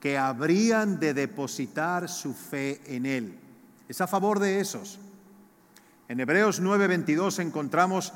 que 0.00 0.16
habrían 0.16 0.98
de 0.98 1.12
depositar 1.12 2.08
su 2.08 2.32
fe 2.32 2.80
en 2.86 3.04
Él. 3.04 3.38
Es 3.86 4.00
a 4.00 4.06
favor 4.06 4.38
de 4.38 4.60
esos. 4.60 4.98
En 6.08 6.20
Hebreos 6.20 6.62
9:22 6.62 7.38
encontramos 7.38 8.14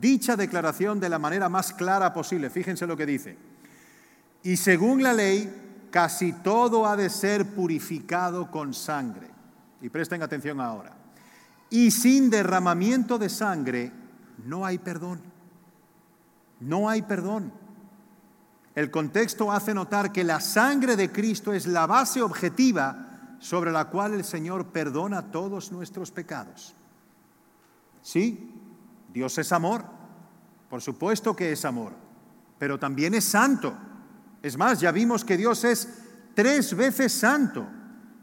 dicha 0.00 0.34
declaración 0.34 0.98
de 0.98 1.10
la 1.10 1.18
manera 1.18 1.50
más 1.50 1.74
clara 1.74 2.14
posible. 2.14 2.48
Fíjense 2.48 2.86
lo 2.86 2.96
que 2.96 3.04
dice. 3.04 3.49
Y 4.42 4.56
según 4.56 5.02
la 5.02 5.12
ley, 5.12 5.88
casi 5.90 6.32
todo 6.32 6.86
ha 6.86 6.96
de 6.96 7.10
ser 7.10 7.54
purificado 7.54 8.50
con 8.50 8.72
sangre. 8.72 9.28
Y 9.82 9.88
presten 9.88 10.22
atención 10.22 10.60
ahora. 10.60 10.94
Y 11.68 11.90
sin 11.90 12.30
derramamiento 12.30 13.18
de 13.18 13.28
sangre 13.28 13.92
no 14.44 14.64
hay 14.64 14.78
perdón. 14.78 15.20
No 16.60 16.88
hay 16.88 17.02
perdón. 17.02 17.52
El 18.74 18.90
contexto 18.90 19.50
hace 19.50 19.74
notar 19.74 20.12
que 20.12 20.24
la 20.24 20.40
sangre 20.40 20.96
de 20.96 21.10
Cristo 21.10 21.52
es 21.52 21.66
la 21.66 21.86
base 21.86 22.22
objetiva 22.22 23.36
sobre 23.40 23.72
la 23.72 23.86
cual 23.86 24.14
el 24.14 24.24
Señor 24.24 24.66
perdona 24.66 25.30
todos 25.30 25.72
nuestros 25.72 26.10
pecados. 26.10 26.74
Sí, 28.02 28.54
Dios 29.12 29.36
es 29.38 29.52
amor, 29.52 29.84
por 30.68 30.80
supuesto 30.82 31.34
que 31.34 31.52
es 31.52 31.64
amor, 31.64 31.92
pero 32.58 32.78
también 32.78 33.14
es 33.14 33.24
santo. 33.24 33.74
Es 34.42 34.56
más, 34.56 34.80
ya 34.80 34.90
vimos 34.90 35.24
que 35.24 35.36
Dios 35.36 35.64
es 35.64 35.88
tres 36.34 36.74
veces 36.74 37.12
santo 37.12 37.66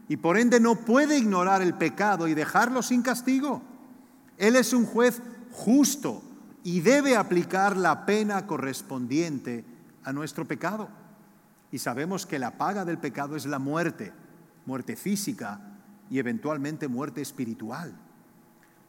y 0.07 0.17
por 0.17 0.37
ende 0.37 0.59
no 0.59 0.75
puede 0.75 1.17
ignorar 1.17 1.61
el 1.61 1.73
pecado 1.73 2.27
y 2.27 2.33
dejarlo 2.33 2.81
sin 2.81 3.01
castigo. 3.01 3.61
Él 4.37 4.55
es 4.55 4.73
un 4.73 4.85
juez 4.85 5.21
justo 5.51 6.23
y 6.63 6.81
debe 6.81 7.15
aplicar 7.15 7.77
la 7.77 8.05
pena 8.05 8.47
correspondiente 8.47 9.65
a 10.03 10.13
nuestro 10.13 10.47
pecado. 10.47 10.89
Y 11.71 11.79
sabemos 11.79 12.25
que 12.25 12.39
la 12.39 12.57
paga 12.57 12.85
del 12.85 12.97
pecado 12.97 13.35
es 13.35 13.45
la 13.45 13.59
muerte, 13.59 14.13
muerte 14.65 14.95
física 14.95 15.59
y 16.09 16.19
eventualmente 16.19 16.87
muerte 16.87 17.21
espiritual. 17.21 17.93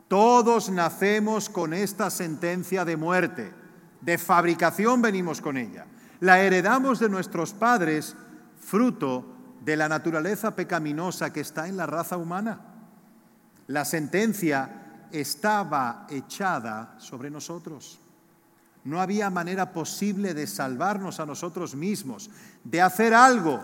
Todos 0.07 0.71
nacemos 0.71 1.51
con 1.51 1.75
esta 1.75 2.11
sentencia 2.11 2.85
de 2.85 2.97
muerte. 2.97 3.53
De 4.01 4.17
fabricación 4.17 5.03
venimos 5.03 5.41
con 5.41 5.57
ella. 5.57 5.87
La 6.21 6.41
heredamos 6.41 6.99
de 6.99 7.09
nuestros 7.09 7.53
padres, 7.53 8.17
fruto 8.61 9.25
de 9.65 9.77
la 9.77 9.89
naturaleza 9.89 10.55
pecaminosa 10.57 11.33
que 11.33 11.41
está 11.41 11.69
en 11.69 11.77
la 11.77 11.87
raza 11.87 12.17
humana. 12.17 12.61
La 13.69 13.85
sentencia 13.85 15.07
estaba 15.13 16.07
echada 16.11 16.97
sobre 16.99 17.31
nosotros. 17.31 18.01
No 18.85 19.01
había 19.01 19.31
manera 19.31 19.73
posible 19.73 20.35
de 20.35 20.47
salvarnos 20.47 21.21
a 21.21 21.27
nosotros 21.27 21.75
mismos, 21.75 22.31
de 22.65 22.81
hacer 22.81 23.15
algo, 23.15 23.61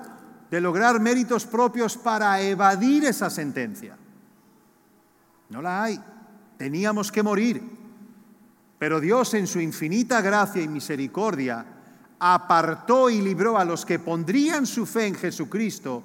de 0.51 0.61
lograr 0.61 1.01
méritos 1.01 1.47
propios 1.47 1.97
para 1.97 2.41
evadir 2.41 3.05
esa 3.07 3.31
sentencia. 3.31 3.97
No 5.49 5.63
la 5.63 5.85
hay. 5.85 6.01
Teníamos 6.57 7.11
que 7.11 7.23
morir. 7.23 7.63
Pero 8.79 9.01
Dios 9.01 9.35
en 9.35 9.47
su 9.47 9.61
infinita 9.61 10.21
gracia 10.21 10.63
y 10.63 10.69
misericordia 10.69 11.74
apartó 12.27 13.11
y 13.11 13.21
libró 13.21 13.59
a 13.59 13.67
los 13.67 13.85
que 13.85 13.99
pondrían 13.99 14.65
su 14.65 14.87
fe 14.87 15.09
en 15.09 15.15
Jesucristo 15.15 16.03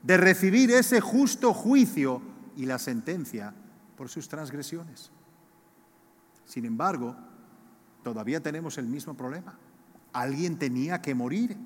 de 0.00 0.16
recibir 0.16 0.70
ese 0.70 1.00
justo 1.00 1.52
juicio 1.52 2.22
y 2.56 2.66
la 2.66 2.78
sentencia 2.78 3.52
por 3.96 4.08
sus 4.08 4.28
transgresiones. 4.28 5.10
Sin 6.44 6.66
embargo, 6.66 7.16
todavía 8.04 8.40
tenemos 8.40 8.78
el 8.78 8.86
mismo 8.86 9.14
problema. 9.14 9.58
Alguien 10.12 10.56
tenía 10.56 11.02
que 11.02 11.16
morir. 11.16 11.56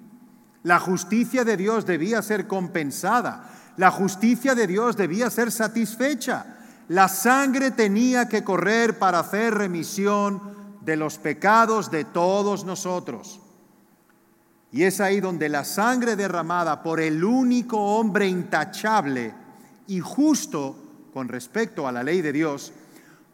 La 0.62 0.80
justicia 0.80 1.44
de 1.44 1.58
Dios 1.58 1.84
debía 1.84 2.22
ser 2.22 2.46
compensada. 2.46 3.50
La 3.76 3.90
justicia 3.90 4.54
de 4.54 4.66
Dios 4.66 4.96
debía 4.96 5.28
ser 5.28 5.52
satisfecha. 5.52 6.56
La 6.88 7.06
sangre 7.08 7.70
tenía 7.70 8.30
que 8.30 8.44
correr 8.44 8.98
para 8.98 9.18
hacer 9.18 9.52
remisión 9.52 10.40
de 10.80 10.96
los 10.96 11.18
pecados 11.18 11.90
de 11.90 12.06
todos 12.06 12.64
nosotros. 12.64 13.40
Y 14.72 14.84
es 14.84 15.00
ahí 15.00 15.20
donde 15.20 15.48
la 15.48 15.64
sangre 15.64 16.16
derramada 16.16 16.82
por 16.82 17.00
el 17.00 17.24
único 17.24 17.78
hombre 17.78 18.28
intachable 18.28 19.34
y 19.88 20.00
justo 20.00 20.76
con 21.12 21.28
respecto 21.28 21.88
a 21.88 21.92
la 21.92 22.04
ley 22.04 22.22
de 22.22 22.32
Dios, 22.32 22.72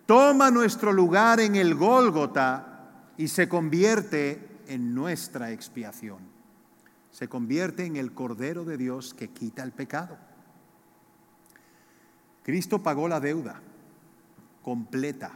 toma 0.07 0.51
nuestro 0.51 0.93
lugar 0.93 1.41
en 1.41 1.57
el 1.57 1.75
Gólgota 1.75 3.13
y 3.19 3.29
se 3.29 3.49
convierte 3.49 4.61
en 4.67 4.95
nuestra 4.95 5.51
expiación. 5.51 6.19
Se 7.11 7.29
convierte 7.29 7.85
en 7.85 7.97
el 7.97 8.13
Cordero 8.13 8.65
de 8.65 8.79
Dios 8.79 9.13
que 9.13 9.29
quita 9.29 9.63
el 9.63 9.73
pecado. 9.73 10.17
Cristo 12.43 12.83
pagó 12.83 13.09
la 13.09 13.21
deuda 13.21 13.61
completa 14.63 15.33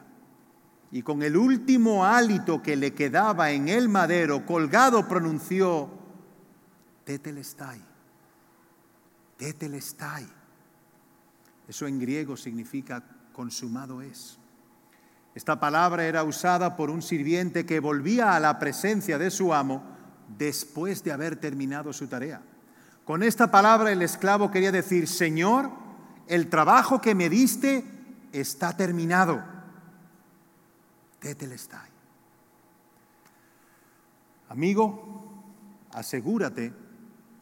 y 0.92 1.02
con 1.02 1.22
el 1.22 1.36
último 1.36 2.04
hálito 2.04 2.62
que 2.62 2.76
le 2.76 2.94
quedaba 2.94 3.50
en 3.52 3.68
el 3.68 3.88
madero 3.88 4.44
colgado 4.44 5.06
pronunció, 5.06 5.88
Tetelestai, 7.04 7.80
Tetelestai. 9.36 10.26
Eso 11.68 11.86
en 11.86 12.00
griego 12.00 12.36
significa 12.36 13.02
consumado 13.32 14.02
es. 14.02 14.38
Esta 15.34 15.60
palabra 15.60 16.04
era 16.04 16.24
usada 16.24 16.76
por 16.76 16.90
un 16.90 17.02
sirviente 17.02 17.64
que 17.64 17.78
volvía 17.78 18.34
a 18.34 18.40
la 18.40 18.58
presencia 18.58 19.16
de 19.16 19.30
su 19.30 19.54
amo 19.54 19.82
después 20.36 21.04
de 21.04 21.12
haber 21.12 21.36
terminado 21.36 21.92
su 21.92 22.08
tarea. 22.08 22.42
Con 23.04 23.22
esta 23.22 23.50
palabra 23.50 23.92
el 23.92 24.02
esclavo 24.02 24.50
quería 24.50 24.72
decir, 24.72 25.06
Señor, 25.06 25.70
el 26.26 26.48
trabajo 26.48 27.00
que 27.00 27.14
me 27.14 27.28
diste 27.28 27.84
está 28.32 28.76
terminado. 28.76 29.42
Tetelestai. 31.20 31.88
Amigo, 34.48 35.44
asegúrate 35.92 36.72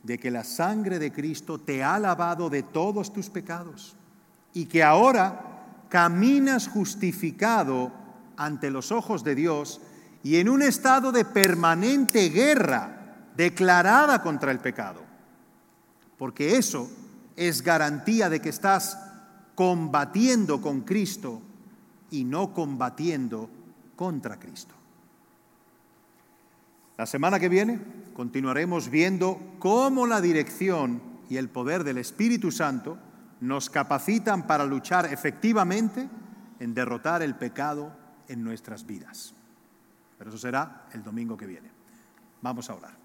de 0.03 0.19
que 0.19 0.31
la 0.31 0.45
sangre 0.45 0.99
de 0.99 1.13
Cristo 1.13 1.59
te 1.59 1.83
ha 1.83 1.99
lavado 1.99 2.51
de 2.51 2.63
todos 2.63 3.13
tus 3.13 3.31
pecados 3.31 3.97
y 4.53 4.67
que 4.67 4.83
ahora 4.83 5.87
caminas 5.89 6.69
justificado 6.69 7.93
ante 8.37 8.71
los 8.71 8.93
ojos 8.93 9.25
de 9.25 9.35
Dios 9.35 9.81
y 10.23 10.37
en 10.37 10.49
un 10.49 10.63
estado 10.63 11.13
de 11.13 11.25
permanente 11.25 12.29
guerra 12.29 13.31
declarada 13.37 14.23
contra 14.23 14.51
el 14.51 14.59
pecado. 14.59 15.01
Porque 16.19 16.57
eso 16.57 16.91
es 17.37 17.63
garantía 17.63 18.29
de 18.29 18.41
que 18.41 18.49
estás 18.49 18.99
combatiendo 19.55 20.61
con 20.61 20.83
Cristo 20.83 21.41
y 22.11 22.25
no 22.25 22.53
combatiendo 22.53 23.49
contra 23.99 24.39
Cristo. 24.39 24.77
La 26.97 27.05
semana 27.05 27.41
que 27.41 27.49
viene 27.49 27.81
continuaremos 28.15 28.89
viendo 28.89 29.57
cómo 29.59 30.07
la 30.07 30.21
dirección 30.21 31.03
y 31.29 31.37
el 31.37 31.49
poder 31.49 31.83
del 31.83 31.99
Espíritu 31.99 32.53
Santo 32.53 32.97
nos 33.41 33.69
capacitan 33.69 34.47
para 34.47 34.65
luchar 34.65 35.13
efectivamente 35.13 36.09
en 36.61 36.75
derrotar 36.75 37.23
el 37.23 37.35
pecado 37.35 37.93
en 38.29 38.45
nuestras 38.45 38.87
vidas. 38.87 39.35
Pero 40.17 40.31
eso 40.31 40.39
será 40.39 40.87
el 40.93 41.03
domingo 41.03 41.37
que 41.37 41.47
viene. 41.47 41.71
Vamos 42.41 42.71
a 42.71 42.75
orar. 42.75 42.97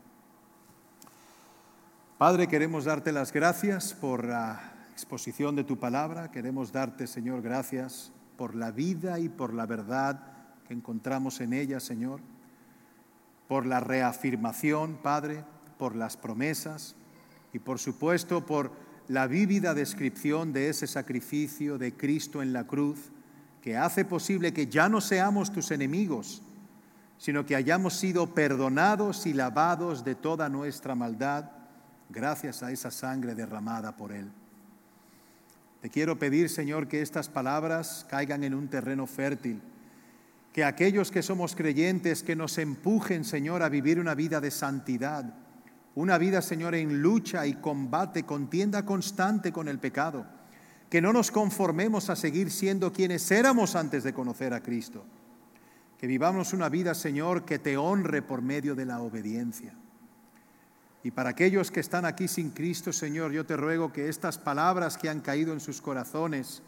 Padre, 2.19 2.47
queremos 2.47 2.85
darte 2.85 3.11
las 3.11 3.33
gracias 3.33 3.93
por 3.93 4.25
la 4.25 4.73
exposición 4.91 5.55
de 5.55 5.63
tu 5.63 5.79
palabra. 5.79 6.29
Queremos 6.29 6.71
darte, 6.71 7.07
Señor, 7.07 7.41
gracias 7.41 8.11
por 8.37 8.53
la 8.53 8.69
vida 8.71 9.19
y 9.19 9.29
por 9.29 9.53
la 9.55 9.65
verdad 9.65 10.32
que 10.67 10.73
encontramos 10.73 11.41
en 11.41 11.53
ella, 11.53 11.79
Señor. 11.79 12.21
Por 13.47 13.65
la 13.65 13.79
reafirmación, 13.79 14.97
Padre, 15.01 15.43
por 15.77 15.95
las 15.95 16.17
promesas 16.17 16.95
y 17.51 17.59
por 17.59 17.79
supuesto 17.79 18.45
por 18.45 18.71
la 19.07 19.27
vívida 19.27 19.73
descripción 19.73 20.53
de 20.53 20.69
ese 20.69 20.87
sacrificio 20.87 21.77
de 21.77 21.93
Cristo 21.93 22.41
en 22.41 22.53
la 22.53 22.65
cruz, 22.65 23.11
que 23.61 23.77
hace 23.77 24.05
posible 24.05 24.53
que 24.53 24.67
ya 24.67 24.89
no 24.89 25.01
seamos 25.01 25.51
tus 25.51 25.71
enemigos, 25.71 26.41
sino 27.17 27.45
que 27.45 27.55
hayamos 27.55 27.93
sido 27.93 28.33
perdonados 28.33 29.25
y 29.25 29.33
lavados 29.33 30.03
de 30.03 30.15
toda 30.15 30.49
nuestra 30.49 30.95
maldad 30.95 31.51
gracias 32.09 32.63
a 32.63 32.71
esa 32.71 32.91
sangre 32.91 33.35
derramada 33.35 33.95
por 33.95 34.11
Él. 34.11 34.31
Te 35.81 35.89
quiero 35.89 36.17
pedir, 36.17 36.49
Señor, 36.49 36.87
que 36.87 37.01
estas 37.01 37.27
palabras 37.27 38.05
caigan 38.09 38.43
en 38.43 38.53
un 38.53 38.69
terreno 38.69 39.05
fértil, 39.05 39.61
que 40.53 40.63
aquellos 40.63 41.09
que 41.09 41.23
somos 41.23 41.55
creyentes, 41.55 42.21
que 42.21 42.35
nos 42.35 42.59
empujen, 42.59 43.25
Señor, 43.25 43.63
a 43.63 43.69
vivir 43.69 43.99
una 43.99 44.13
vida 44.13 44.39
de 44.39 44.51
santidad, 44.51 45.33
una 45.95 46.19
vida, 46.19 46.43
Señor, 46.43 46.75
en 46.75 47.01
lucha 47.01 47.45
y 47.47 47.55
combate, 47.55 48.23
contienda 48.23 48.85
constante 48.85 49.51
con 49.51 49.67
el 49.67 49.79
pecado. 49.79 50.25
Que 50.89 51.01
no 51.01 51.11
nos 51.11 51.31
conformemos 51.31 52.11
a 52.11 52.15
seguir 52.15 52.51
siendo 52.51 52.93
quienes 52.93 53.29
éramos 53.31 53.75
antes 53.75 54.03
de 54.03 54.13
conocer 54.13 54.53
a 54.53 54.61
Cristo. 54.61 55.03
Que 55.97 56.05
vivamos 56.05 56.53
una 56.53 56.69
vida, 56.69 56.93
Señor, 56.93 57.45
que 57.45 57.57
te 57.57 57.75
honre 57.75 58.21
por 58.21 58.43
medio 58.43 58.75
de 58.75 58.85
la 58.85 59.01
obediencia. 59.01 59.73
Y 61.03 61.11
para 61.11 61.31
aquellos 61.31 61.71
que 61.71 61.79
están 61.79 62.05
aquí 62.05 62.27
sin 62.27 62.51
Cristo, 62.51 62.93
Señor, 62.93 63.31
yo 63.31 63.45
te 63.45 63.57
ruego 63.57 63.91
que 63.91 64.07
estas 64.07 64.37
palabras 64.37 64.97
que 64.97 65.09
han 65.09 65.21
caído 65.21 65.51
en 65.51 65.59
sus 65.59 65.81
corazones 65.81 66.61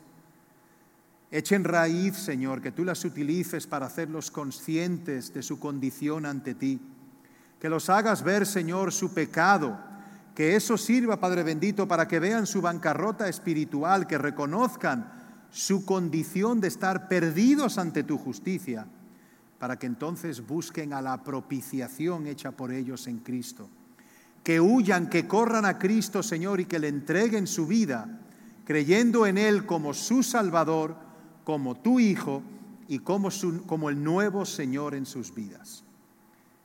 echen 1.37 1.63
raíz, 1.63 2.15
Señor, 2.15 2.61
que 2.61 2.71
tú 2.71 2.83
las 2.83 3.03
utilices 3.05 3.67
para 3.67 3.85
hacerlos 3.85 4.31
conscientes 4.31 5.33
de 5.33 5.43
su 5.43 5.59
condición 5.59 6.25
ante 6.25 6.55
ti 6.55 6.79
que 7.59 7.69
los 7.69 7.89
hagas 7.89 8.23
ver, 8.23 8.45
Señor, 8.45 8.91
su 8.91 9.13
pecado, 9.13 9.79
que 10.35 10.55
eso 10.55 10.77
sirva, 10.77 11.19
Padre 11.19 11.43
bendito, 11.43 11.87
para 11.87 12.07
que 12.07 12.19
vean 12.19 12.45
su 12.45 12.61
bancarrota 12.61 13.27
espiritual, 13.27 14.05
que 14.05 14.17
reconozcan 14.17 15.11
su 15.49 15.85
condición 15.85 16.59
de 16.59 16.67
estar 16.67 17.07
perdidos 17.07 17.77
ante 17.77 18.03
tu 18.03 18.17
justicia, 18.17 18.85
para 19.57 19.79
que 19.79 19.87
entonces 19.87 20.45
busquen 20.45 20.93
a 20.93 21.01
la 21.01 21.23
propiciación 21.23 22.27
hecha 22.27 22.51
por 22.51 22.71
ellos 22.71 23.07
en 23.07 23.19
Cristo. 23.19 23.69
Que 24.43 24.59
huyan, 24.59 25.09
que 25.09 25.27
corran 25.27 25.65
a 25.65 25.79
Cristo, 25.79 26.21
Señor, 26.21 26.59
y 26.59 26.65
que 26.65 26.77
le 26.77 26.89
entreguen 26.89 27.47
su 27.47 27.65
vida, 27.65 28.19
creyendo 28.65 29.25
en 29.25 29.39
Él 29.39 29.65
como 29.65 29.93
su 29.93 30.21
Salvador, 30.21 30.97
como 31.45 31.75
tu 31.75 32.01
Hijo 32.01 32.43
y 32.89 32.99
como, 32.99 33.29
como 33.65 33.89
el 33.89 34.03
nuevo 34.03 34.45
Señor 34.45 34.95
en 34.95 35.05
sus 35.05 35.33
vidas. 35.33 35.85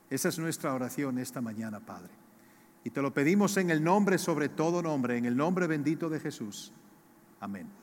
Esa 0.09 0.27
es 0.27 0.37
nuestra 0.37 0.73
oración 0.73 1.17
esta 1.19 1.39
mañana, 1.39 1.79
Padre. 1.79 2.11
Y 2.83 2.89
te 2.89 3.01
lo 3.01 3.13
pedimos 3.13 3.55
en 3.55 3.69
el 3.69 3.81
nombre 3.81 4.17
sobre 4.17 4.49
todo 4.49 4.81
nombre, 4.81 5.17
en 5.17 5.25
el 5.25 5.37
nombre 5.37 5.67
bendito 5.67 6.09
de 6.09 6.19
Jesús. 6.19 6.73
Amén. 7.39 7.80